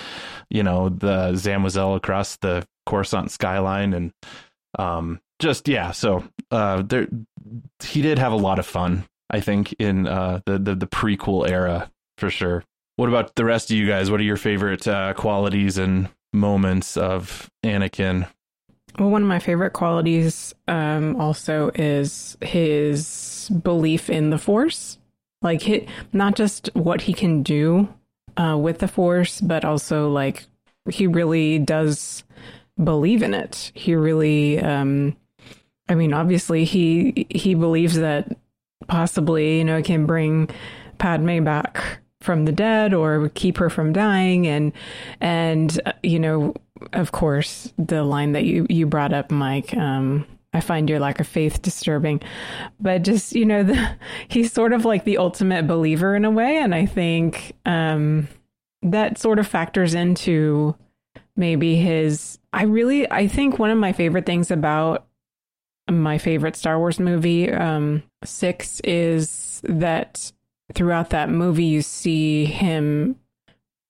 [0.50, 4.12] you know the Zam Wesell across the Coruscant skyline and
[4.78, 7.08] um just yeah so uh there
[7.82, 11.48] he did have a lot of fun I think in uh the the, the prequel
[11.48, 12.62] era for sure.
[12.96, 14.10] What about the rest of you guys?
[14.10, 18.28] What are your favorite uh, qualities and moments of Anakin?
[18.98, 24.98] Well, one of my favorite qualities um, also is his belief in the Force.
[25.40, 27.88] Like, not just what he can do
[28.36, 30.44] uh, with the Force, but also like
[30.90, 32.24] he really does
[32.82, 33.72] believe in it.
[33.74, 35.16] He really, um,
[35.88, 38.36] I mean, obviously he he believes that
[38.88, 40.50] possibly you know it can bring
[40.98, 44.72] Padme back from the dead or keep her from dying, and
[45.20, 46.54] and uh, you know,
[46.92, 49.76] of course, the line that you you brought up, Mike.
[49.76, 52.20] Um, I find your lack of faith disturbing.
[52.80, 53.96] But just, you know, the,
[54.28, 56.56] he's sort of like the ultimate believer in a way.
[56.56, 58.28] And I think um,
[58.82, 60.74] that sort of factors into
[61.36, 65.06] maybe his I really I think one of my favorite things about
[65.90, 70.32] my favorite Star Wars movie um 6 is that
[70.74, 73.16] throughout that movie you see him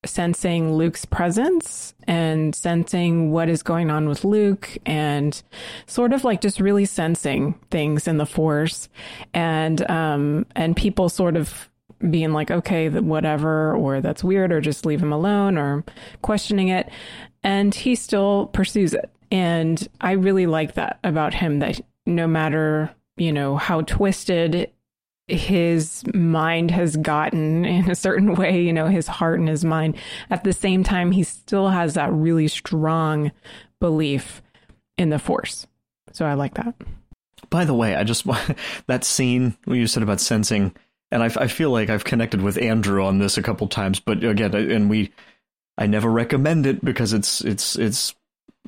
[0.03, 5.43] sensing Luke's presence and sensing what is going on with Luke and
[5.85, 8.89] sort of like just really sensing things in the force.
[9.33, 11.69] And um and people sort of
[12.09, 15.83] being like okay whatever or that's weird or just leave him alone or
[16.23, 16.89] questioning it
[17.43, 22.93] and he still pursues it and I really like that about him that no matter
[23.17, 24.71] you know how twisted
[25.27, 29.95] his mind has gotten in a certain way, you know, his heart and his mind.
[30.29, 33.31] At the same time, he still has that really strong
[33.79, 34.41] belief
[34.97, 35.67] in the force.
[36.11, 36.75] So I like that.
[37.49, 38.25] By the way, I just
[38.87, 40.75] that scene you said about sensing,
[41.11, 44.23] and I, I feel like I've connected with Andrew on this a couple times, but
[44.23, 45.11] again, and we,
[45.77, 48.15] I never recommend it because it's it's it's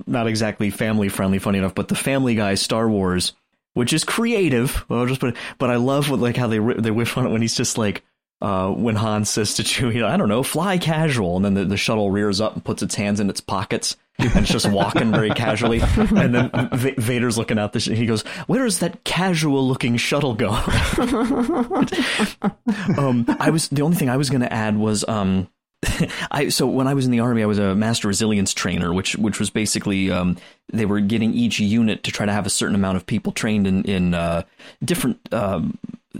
[0.07, 1.39] not exactly family friendly.
[1.39, 3.33] Funny enough, but the Family Guy Star Wars
[3.73, 4.85] which is creative.
[4.89, 7.41] Well, just put, but I love what like how they they whiff on it when
[7.41, 8.03] he's just like.
[8.41, 11.77] Uh, when Han says to Chewie, I don't know, fly casual, and then the, the
[11.77, 15.29] shuttle rears up and puts its hands in its pockets, and it's just walking very
[15.29, 15.79] casually.
[15.97, 20.49] And then v- Vader's looking out this, he goes, "Where is that casual-looking shuttle go?"
[22.97, 25.47] um, I was the only thing I was going to add was um,
[26.31, 29.15] I so when I was in the army, I was a master resilience trainer, which
[29.15, 30.37] which was basically um,
[30.71, 33.67] they were getting each unit to try to have a certain amount of people trained
[33.67, 34.43] in in uh,
[34.83, 35.77] different um,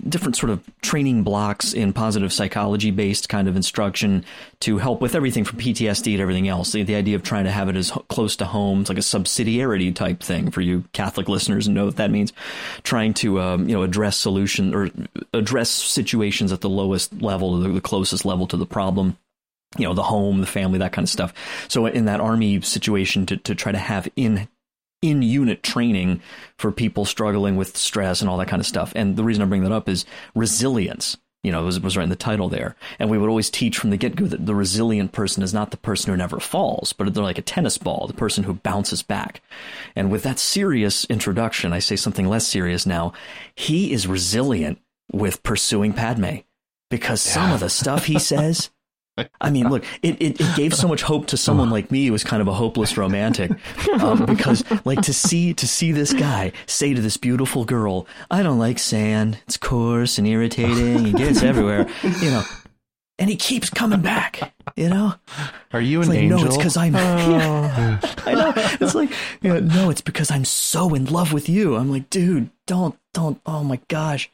[0.09, 4.25] different sort of training blocks in positive psychology based kind of instruction
[4.59, 6.71] to help with everything from PTSD to everything else.
[6.71, 9.01] The, the idea of trying to have it as close to home, it's like a
[9.01, 12.33] subsidiarity type thing for you Catholic listeners and know what that means.
[12.81, 14.89] Trying to um, you know address solution or
[15.33, 19.17] address situations at the lowest level, the, the closest level to the problem
[19.77, 21.33] you know, the home, the family, that kind of stuff.
[21.67, 24.47] So in that army situation to, to try to have in
[25.01, 26.21] in unit training
[26.57, 28.93] for people struggling with stress and all that kind of stuff.
[28.95, 31.17] And the reason I bring that up is resilience.
[31.43, 32.77] You know, it was, was right in the title there.
[32.99, 35.71] And we would always teach from the get go that the resilient person is not
[35.71, 39.03] the person who never falls, but they're like a tennis ball, the person who bounces
[39.03, 39.41] back.
[39.93, 43.11] And with that serious introduction, I say something less serious now.
[43.55, 44.79] He is resilient
[45.11, 46.37] with pursuing Padme
[46.89, 47.33] because yeah.
[47.33, 48.69] some of the stuff he says
[49.39, 52.11] I mean, look, it, it, it, gave so much hope to someone like me who
[52.11, 53.51] was kind of a hopeless romantic,
[54.01, 58.41] um, because like to see to see this guy say to this beautiful girl, "I
[58.41, 61.07] don't like sand; it's coarse and irritating.
[61.07, 62.43] It gets everywhere," you know,
[63.19, 64.51] and he keeps coming back.
[64.75, 65.13] You know,
[65.73, 66.39] are you an like, angel?
[66.39, 66.95] No, it's because I'm.
[67.03, 67.99] Oh.
[68.25, 68.53] I know.
[68.55, 69.11] It's like,
[69.41, 71.75] you know, no, it's because I'm so in love with you.
[71.75, 73.39] I'm like, dude, don't, don't.
[73.45, 74.31] Oh my gosh!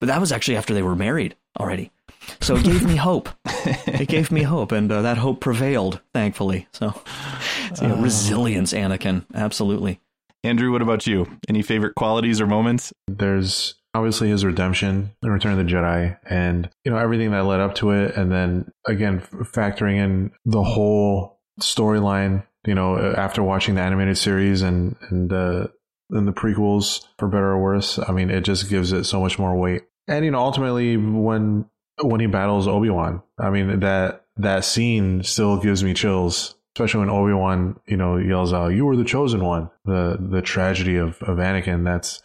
[0.00, 1.90] But that was actually after they were married already.
[2.40, 3.28] So it gave me hope.
[3.44, 6.68] it gave me hope, and uh, that hope prevailed, thankfully.
[6.72, 6.90] So,
[7.74, 10.00] so you know, uh, resilience, Anakin, absolutely.
[10.44, 11.38] Andrew, what about you?
[11.48, 12.92] Any favorite qualities or moments?
[13.06, 17.60] There's obviously his redemption, the Return of the Jedi, and you know everything that led
[17.60, 22.44] up to it, and then again factoring in the whole storyline.
[22.66, 25.68] You know, after watching the animated series and and uh,
[26.10, 29.38] and the prequels, for better or worse, I mean, it just gives it so much
[29.38, 29.82] more weight.
[30.08, 31.66] And you know, ultimately, when
[32.02, 33.22] when he battles Obi Wan.
[33.38, 38.16] I mean that that scene still gives me chills, especially when Obi Wan you know
[38.16, 41.84] yells out, "You were the chosen one." The the tragedy of of Anakin.
[41.84, 42.22] That's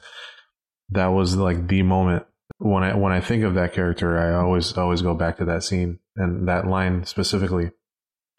[0.90, 2.26] that was like the moment
[2.60, 4.18] when I when I think of that character.
[4.18, 7.72] I always always go back to that scene and that line specifically.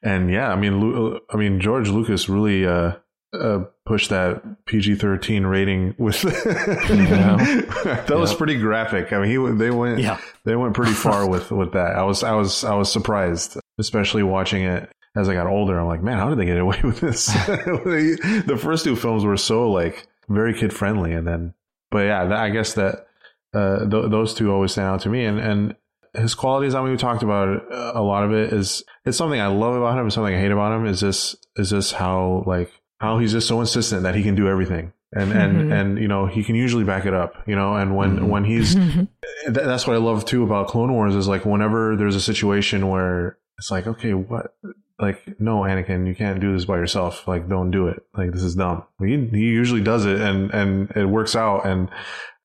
[0.02, 2.92] And yeah, I mean, I mean George Lucas really uh,
[3.32, 6.20] uh, push that PG thirteen rating with.
[6.22, 8.14] that yeah.
[8.14, 9.12] was pretty graphic.
[9.14, 10.20] I mean, he they went yeah.
[10.44, 11.96] they went pretty far with with that.
[11.96, 15.78] I was I was I was surprised, especially watching it as I got older.
[15.80, 17.26] I'm like, man, how did they get away with this?
[17.26, 21.54] the first two films were so like very kid friendly, and then
[21.90, 23.06] but yeah, that, I guess that
[23.54, 25.74] uh, th- those two always stand out to me, and and
[26.14, 26.74] his qualities.
[26.74, 29.74] I mean, we talked about it, a lot of it is it's something I love
[29.74, 30.84] about him, and something I hate about him.
[30.84, 34.48] Is this is this how like how he's just so insistent that he can do
[34.48, 34.92] everything.
[35.12, 35.72] And and mm-hmm.
[35.72, 38.28] and you know he can usually back it up you know and when mm-hmm.
[38.28, 38.76] when he's
[39.48, 43.38] that's what i love too about clone wars is like whenever there's a situation where
[43.56, 44.52] it's like okay what
[45.00, 47.26] like no anakin you can't do this by yourself.
[47.28, 48.02] Like don't do it.
[48.16, 48.84] Like this is dumb.
[49.00, 51.90] He, he usually does it and and it works out and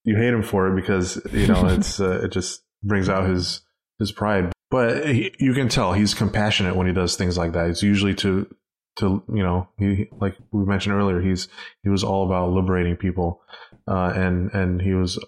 [0.04, 3.62] you hate him for it because you know it's uh, it just brings out his
[3.99, 4.51] his pride.
[4.70, 7.70] But he, you can tell he's compassionate when he does things like that.
[7.70, 8.47] It's usually to
[8.98, 11.48] to you know he like we mentioned earlier he's
[11.82, 13.41] he was all about liberating people
[13.88, 15.20] uh, and and he was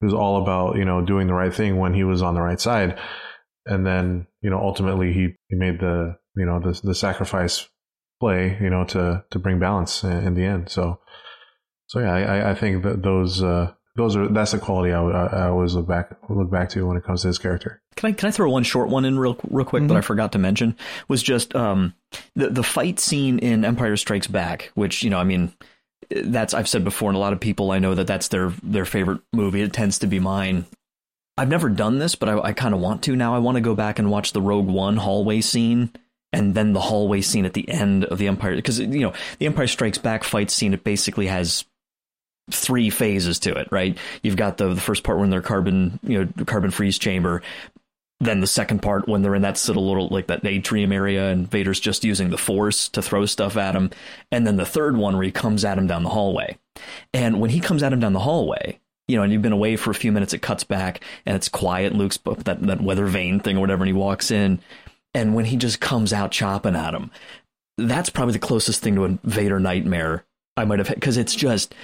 [0.00, 2.42] he was all about you know doing the right thing when he was on the
[2.42, 2.98] right side.
[3.66, 7.68] And then you know ultimately he he made the you know the the sacrifice
[8.20, 10.68] play you know to to bring balance in, in the end.
[10.68, 11.00] So
[11.86, 15.26] so yeah I I think that those uh those are that's the quality I, I,
[15.26, 17.80] I always look back look back to when it comes to his character.
[17.96, 19.88] Can I can I throw one short one in real real quick mm-hmm.
[19.88, 20.76] that I forgot to mention
[21.08, 21.94] was just um,
[22.34, 25.52] the the fight scene in Empire Strikes Back, which you know I mean
[26.10, 28.84] that's I've said before, and a lot of people I know that that's their their
[28.84, 29.62] favorite movie.
[29.62, 30.66] It tends to be mine.
[31.36, 33.34] I've never done this, but I, I kind of want to now.
[33.34, 35.92] I want to go back and watch the Rogue One hallway scene
[36.32, 39.46] and then the hallway scene at the end of the Empire because you know the
[39.46, 40.74] Empire Strikes Back fight scene.
[40.74, 41.64] It basically has
[42.50, 43.96] three phases to it, right?
[44.22, 47.42] You've got the the first part when they're carbon, you know, carbon freeze chamber.
[48.20, 51.50] Then the second part when they're in that little little like that atrium area and
[51.50, 53.90] Vader's just using the force to throw stuff at him.
[54.30, 56.56] And then the third one where he comes at him down the hallway.
[57.12, 58.78] And when he comes at him down the hallway,
[59.08, 61.48] you know, and you've been away for a few minutes, it cuts back and it's
[61.48, 61.94] quiet.
[61.94, 64.60] Luke's that that weather vane thing or whatever, and he walks in,
[65.12, 67.10] and when he just comes out chopping at him,
[67.76, 70.24] that's probably the closest thing to a Vader nightmare
[70.56, 71.74] I might have had because it's just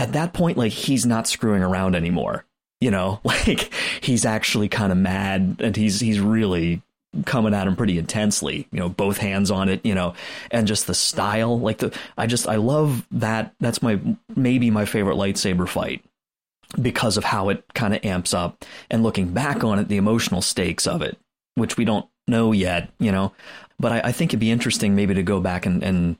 [0.00, 2.44] at that point, like he's not screwing around anymore.
[2.80, 6.82] You know, like he's actually kind of mad and he's he's really
[7.26, 10.14] coming at him pretty intensely, you know, both hands on it, you know,
[10.52, 14.00] and just the style, like the I just I love that that's my
[14.34, 16.02] maybe my favorite lightsaber fight
[16.80, 20.40] because of how it kind of amps up and looking back on it, the emotional
[20.40, 21.18] stakes of it,
[21.56, 23.32] which we don't know yet, you know.
[23.78, 26.16] But I, I think it'd be interesting maybe to go back and, and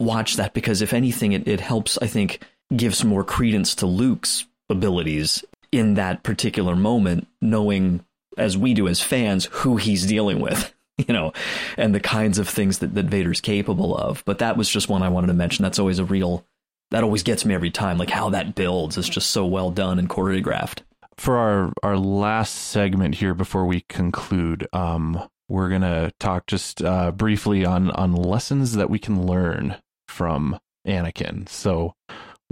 [0.00, 2.40] watch that because if anything, it, it helps, I think,
[2.76, 8.04] give some more credence to Luke's abilities in that particular moment, knowing
[8.38, 11.32] as we do as fans who he's dealing with, you know,
[11.76, 14.22] and the kinds of things that, that Vader's capable of.
[14.26, 15.62] But that was just one I wanted to mention.
[15.62, 16.44] That's always a real
[16.90, 17.98] that always gets me every time.
[17.98, 20.80] Like how that builds is just so well done and choreographed.
[21.16, 27.10] For our our last segment here before we conclude, um, we're gonna talk just uh,
[27.12, 29.76] briefly on on lessons that we can learn
[30.08, 31.48] from Anakin.
[31.48, 31.94] So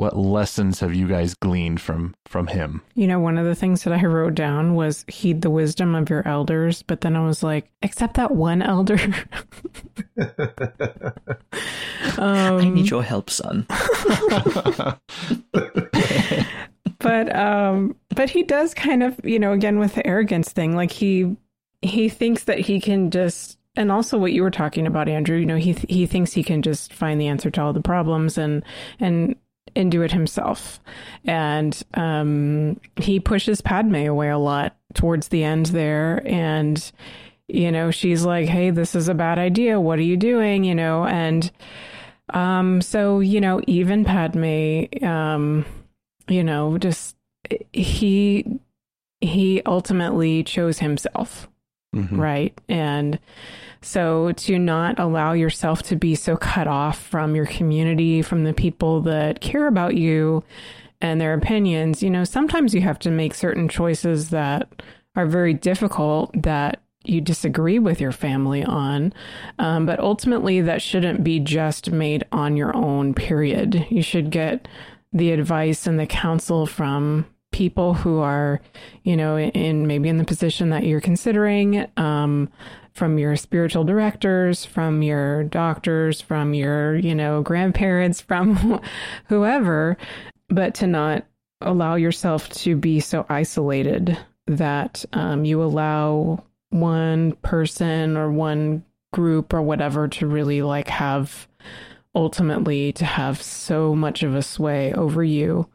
[0.03, 2.83] what lessons have you guys gleaned from from him?
[2.97, 6.11] You know one of the things that i wrote down was heed the wisdom of
[6.11, 8.99] your elders but then i was like except that one elder.
[10.19, 10.27] Um,
[12.19, 13.65] i need your help son.
[16.99, 20.93] But um but he does kind of you know again with the arrogance thing like
[20.93, 21.37] he
[21.81, 25.47] he thinks that he can just and also what you were talking about andrew you
[25.47, 28.63] know he he thinks he can just find the answer to all the problems and
[29.01, 29.35] and
[29.75, 30.81] and do it himself.
[31.25, 36.23] And um, he pushes Padme away a lot towards the end there.
[36.27, 36.93] And,
[37.49, 39.81] you know, she's like, hey, this is a bad idea.
[39.81, 40.65] What are you doing?
[40.65, 41.51] You know, and
[42.31, 45.65] um, so, you know, even Padme, um,
[46.29, 47.17] you know, just
[47.73, 48.61] he
[49.21, 51.49] he ultimately chose himself.
[51.95, 52.21] Mm-hmm.
[52.21, 52.61] Right.
[52.69, 53.19] And
[53.83, 58.55] so to not allow yourself to be so cut off from your community, from the
[58.55, 60.43] people that care about you
[61.01, 64.83] and their opinions, you know, sometimes you have to make certain choices that
[65.17, 69.13] are very difficult that you disagree with your family on.
[69.59, 73.87] Um, but ultimately, that shouldn't be just made on your own, period.
[73.91, 74.69] You should get
[75.13, 78.61] the advice and the counsel from people who are,
[79.05, 82.51] you know, in maybe in the position that you're considering, um,
[82.95, 88.81] from your spiritual directors, from your doctors, from your, you know, grandparents, from
[89.29, 89.97] whoever,
[90.49, 91.25] but to not
[91.61, 99.53] allow yourself to be so isolated that um, you allow one person or one group
[99.53, 101.47] or whatever to really like have
[102.15, 105.67] ultimately to have so much of a sway over you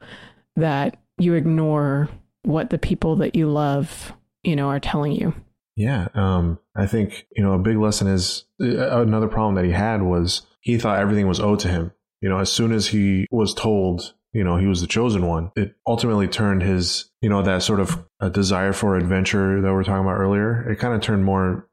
[0.55, 2.09] that you ignore
[2.43, 4.13] what the people that you love,
[4.43, 5.33] you know, are telling you.
[5.75, 9.71] Yeah, um, I think you know a big lesson is uh, another problem that he
[9.71, 11.91] had was he thought everything was owed to him.
[12.21, 15.51] You know, as soon as he was told, you know, he was the chosen one,
[15.55, 19.79] it ultimately turned his, you know, that sort of a desire for adventure that we
[19.79, 20.67] are talking about earlier.
[20.67, 21.67] It kind of turned more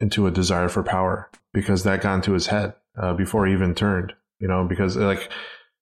[0.00, 3.74] into a desire for power because that got into his head uh, before he even
[3.74, 4.14] turned.
[4.38, 5.28] You know, because like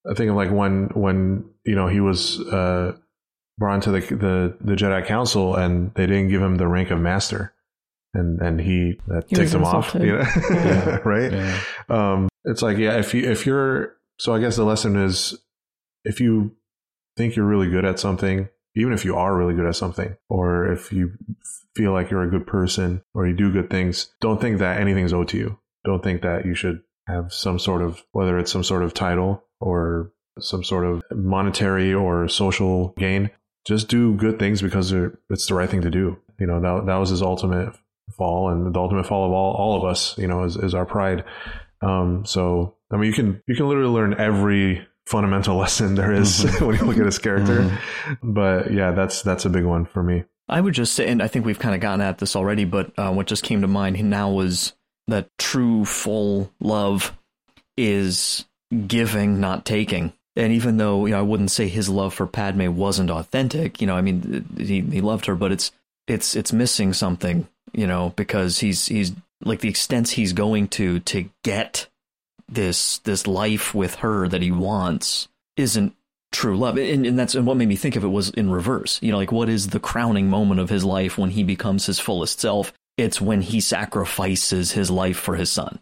[0.09, 2.97] I think of like when when you know he was uh,
[3.59, 6.99] brought into the, the the Jedi Council and they didn't give him the rank of
[6.99, 7.53] master
[8.13, 10.25] and and he that he ticked him off, you know?
[10.49, 10.97] yeah.
[11.05, 11.31] right?
[11.31, 11.59] Yeah.
[11.89, 15.37] Um, it's like yeah, if you if you're so I guess the lesson is
[16.03, 16.55] if you
[17.17, 20.71] think you're really good at something, even if you are really good at something, or
[20.71, 21.11] if you
[21.75, 25.13] feel like you're a good person or you do good things, don't think that anything's
[25.13, 25.59] owed to you.
[25.85, 29.43] Don't think that you should have some sort of whether it's some sort of title
[29.59, 33.29] or some sort of monetary or social gain.
[33.65, 36.17] Just do good things because it's the right thing to do.
[36.39, 37.73] You know, that, that was his ultimate
[38.17, 40.85] fall and the ultimate fall of all, all of us, you know, is, is our
[40.85, 41.23] pride.
[41.81, 46.45] Um, so, I mean, you can, you can literally learn every fundamental lesson there is
[46.45, 46.65] Mm-hmm.
[46.65, 47.77] when you look at his character.
[48.23, 50.23] But yeah, that's that's a big one for me.
[50.47, 52.91] I would just say, and I think we've kind of gotten at this already, but
[52.97, 54.73] uh, what just came to mind now was
[55.07, 57.15] that true full love
[57.77, 58.45] is
[58.87, 60.13] giving, not taking.
[60.39, 63.87] And even though you know, I wouldn't say his love for Padme wasn't authentic, you
[63.87, 65.73] know, I mean, he he loved her, but it's
[66.07, 69.11] it's it's missing something, you know, because he's he's
[69.43, 71.87] like the extents he's going to to get
[72.47, 75.27] this this life with her that he wants
[75.57, 75.93] isn't
[76.31, 76.77] true love.
[76.77, 78.97] And, and that's and what made me think of it was in reverse.
[79.01, 81.99] You know like what is the crowning moment of his life when he becomes his
[81.99, 82.71] fullest self?
[82.97, 85.79] It's when he sacrifices his life for his son.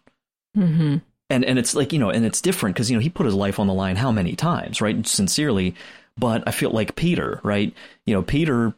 [0.58, 0.97] Mm-hmm.
[1.30, 3.36] And and it's like you know and it's different because you know he put his
[3.36, 5.06] life on the line how many times right?
[5.06, 5.76] Sincerely.
[6.20, 7.74] But i feel like peter right?
[8.06, 8.74] You know peter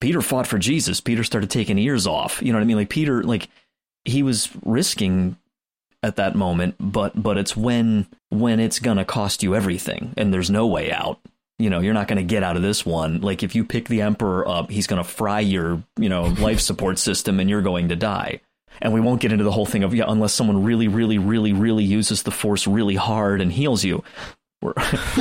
[0.00, 1.00] peter fought for jesus.
[1.00, 2.42] Peter started taking ears off.
[2.42, 2.76] You know what i mean?
[2.76, 3.48] Like peter like
[4.04, 5.36] he was risking
[6.02, 10.50] at that moment but but it's when when it's gonna cost you everything and there's
[10.50, 11.20] no way out.
[11.58, 13.20] You know you're not to get out of this one.
[13.20, 16.98] Like if you pick the emperor up he's to fry your you know life support
[16.98, 18.40] system and you're going to die
[18.80, 21.52] and we won't get into the whole thing of yeah unless someone really really really
[21.52, 24.02] really uses the force really hard and heals you.
[24.60, 24.72] We're,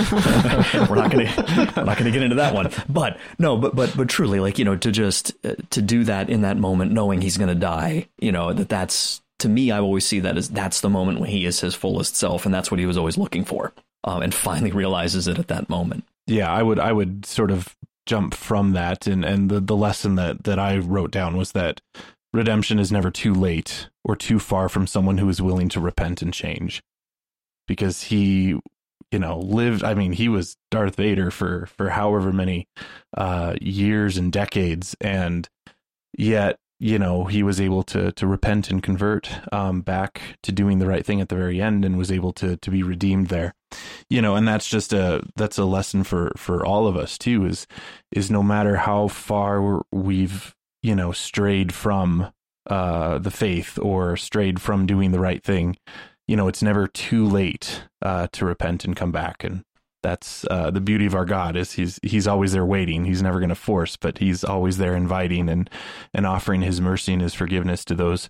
[0.89, 2.71] we're not going to we're not to get into that one.
[2.89, 6.29] But no but but but truly like you know to just uh, to do that
[6.29, 9.79] in that moment knowing he's going to die you know that that's to me i
[9.79, 12.71] always see that as that's the moment when he is his fullest self and that's
[12.71, 16.03] what he was always looking for um, and finally realizes it at that moment.
[16.25, 17.75] Yeah i would i would sort of
[18.07, 21.79] jump from that and and the, the lesson that that i wrote down was that
[22.37, 26.21] redemption is never too late or too far from someone who is willing to repent
[26.21, 26.83] and change.
[27.67, 28.59] Because he
[29.11, 32.67] you know lived i mean he was darth vader for for however many
[33.15, 34.95] uh years and decades.
[35.01, 35.49] And
[36.17, 40.77] yet you know he was able to to repent and convert um back to doing
[40.77, 43.55] the right thing at the very end and was able to to be redeemed there.
[44.09, 47.45] You know and that's just a that's a lesson for for all of us too
[47.45, 47.65] is
[48.11, 52.31] is no matter how far we've you know strayed from
[52.69, 55.77] uh the faith or strayed from doing the right thing
[56.27, 59.63] you know it's never too late uh to repent and come back and
[60.03, 63.05] that's uh, the beauty of our God is he's he's always there waiting.
[63.05, 65.69] He's never going to force, but he's always there inviting and
[66.13, 68.29] and offering his mercy and his forgiveness to those,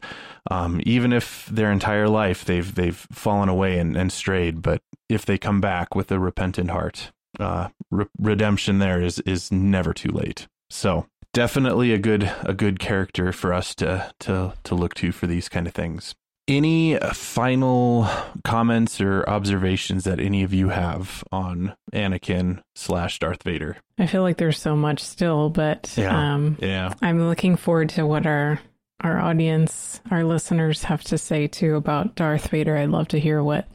[0.50, 4.62] um, even if their entire life they've they've fallen away and, and strayed.
[4.62, 9.52] But if they come back with a repentant heart, uh, re- redemption there is is
[9.52, 10.48] never too late.
[10.70, 15.28] So definitely a good a good character for us to to to look to for
[15.28, 16.16] these kind of things.
[16.50, 18.08] Any final
[18.46, 23.76] comments or observations that any of you have on Anakin slash Darth Vader?
[24.00, 26.34] I feel like there's so much still, but Yeah.
[26.36, 26.94] um, Yeah.
[27.02, 28.60] I'm looking forward to what our
[29.02, 32.78] our audience, our listeners have to say too about Darth Vader.
[32.78, 33.68] I'd love to hear what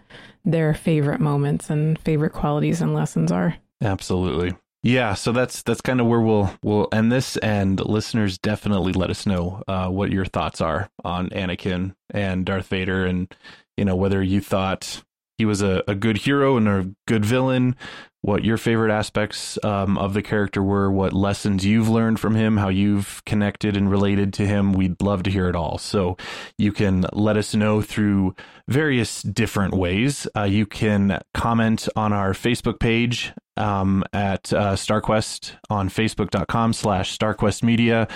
[0.44, 3.54] their favorite moments and favorite qualities and lessons are.
[3.82, 4.56] Absolutely.
[4.84, 9.10] Yeah, so that's that's kind of where we'll we'll end this, and listeners definitely let
[9.10, 13.32] us know uh, what your thoughts are on Anakin and Darth Vader, and
[13.76, 15.04] you know whether you thought
[15.38, 17.76] he was a, a good hero and a good villain,
[18.22, 22.56] what your favorite aspects um, of the character were, what lessons you've learned from him,
[22.56, 24.72] how you've connected and related to him.
[24.72, 25.78] We'd love to hear it all.
[25.78, 26.16] So
[26.58, 28.34] you can let us know through
[28.68, 30.28] various different ways.
[30.36, 37.16] Uh, you can comment on our Facebook page um, at uh, StarQuest on Facebook.com slash
[37.16, 38.08] StarQuest Media.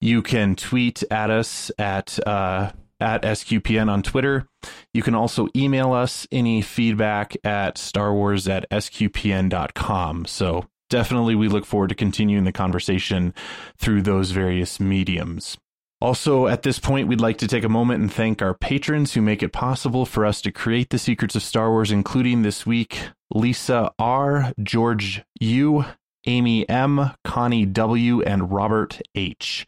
[0.00, 4.46] You can tweet at us at uh, at SQPN on Twitter.
[4.92, 10.26] You can also email us any feedback at Star Wars at SQPN.com.
[10.26, 13.32] So definitely we look forward to continuing the conversation
[13.78, 15.56] through those various mediums.
[16.02, 19.20] Also, at this point, we'd like to take a moment and thank our patrons who
[19.20, 23.10] make it possible for us to create the secrets of Star Wars, including this week
[23.34, 25.84] Lisa R., George U.,
[26.26, 29.66] Amy M., Connie W., and Robert H.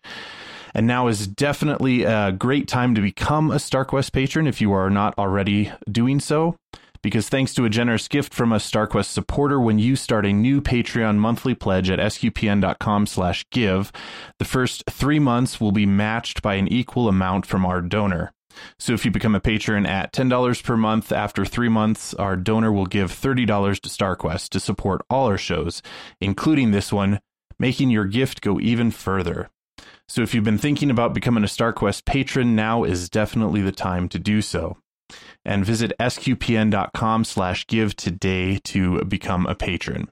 [0.74, 4.90] And now is definitely a great time to become a StarQuest patron if you are
[4.90, 6.56] not already doing so.
[7.02, 10.60] Because thanks to a generous gift from a StarQuest supporter, when you start a new
[10.60, 13.90] Patreon monthly pledge at sqpn.com slash give,
[14.38, 18.32] the first three months will be matched by an equal amount from our donor.
[18.78, 22.72] So if you become a patron at $10 per month, after three months, our donor
[22.72, 23.46] will give $30
[23.80, 25.82] to StarQuest to support all our shows,
[26.20, 27.20] including this one,
[27.58, 29.48] making your gift go even further.
[30.08, 34.08] So if you've been thinking about becoming a StarQuest patron, now is definitely the time
[34.10, 34.76] to do so.
[35.44, 40.10] And visit sqpn.com slash give today to become a patron.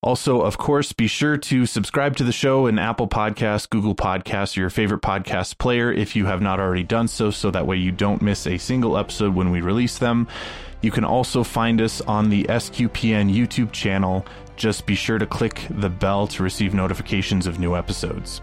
[0.00, 4.56] Also, of course, be sure to subscribe to the show in Apple Podcasts, Google Podcasts,
[4.56, 7.76] or your favorite podcast player if you have not already done so, so that way
[7.76, 10.28] you don't miss a single episode when we release them.
[10.82, 14.24] You can also find us on the SQPN YouTube channel.
[14.54, 18.40] Just be sure to click the bell to receive notifications of new episodes.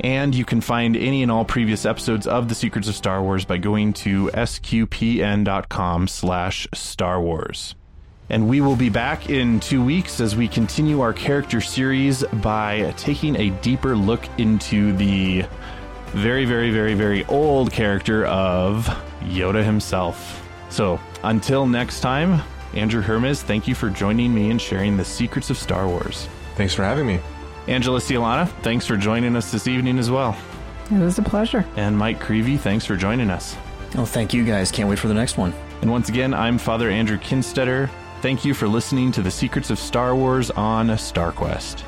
[0.00, 3.46] And you can find any and all previous episodes of The Secrets of Star Wars
[3.46, 7.74] by going to sqpn.com slash Star Wars.
[8.30, 12.92] And we will be back in two weeks as we continue our character series by
[12.96, 15.46] taking a deeper look into the
[16.08, 18.86] very, very, very, very old character of
[19.22, 20.46] Yoda himself.
[20.68, 22.42] So until next time,
[22.74, 26.28] Andrew Hermes, thank you for joining me and sharing the secrets of Star Wars.
[26.56, 27.20] Thanks for having me.
[27.66, 30.36] Angela Cialana, thanks for joining us this evening as well.
[30.90, 31.66] It was a pleasure.
[31.76, 33.56] And Mike Creevy, thanks for joining us.
[33.96, 34.70] Oh, thank you guys.
[34.70, 35.54] Can't wait for the next one.
[35.80, 37.88] And once again, I'm Father Andrew Kinstetter.
[38.20, 41.84] Thank you for listening to the Secrets of Star Wars on StarQuest.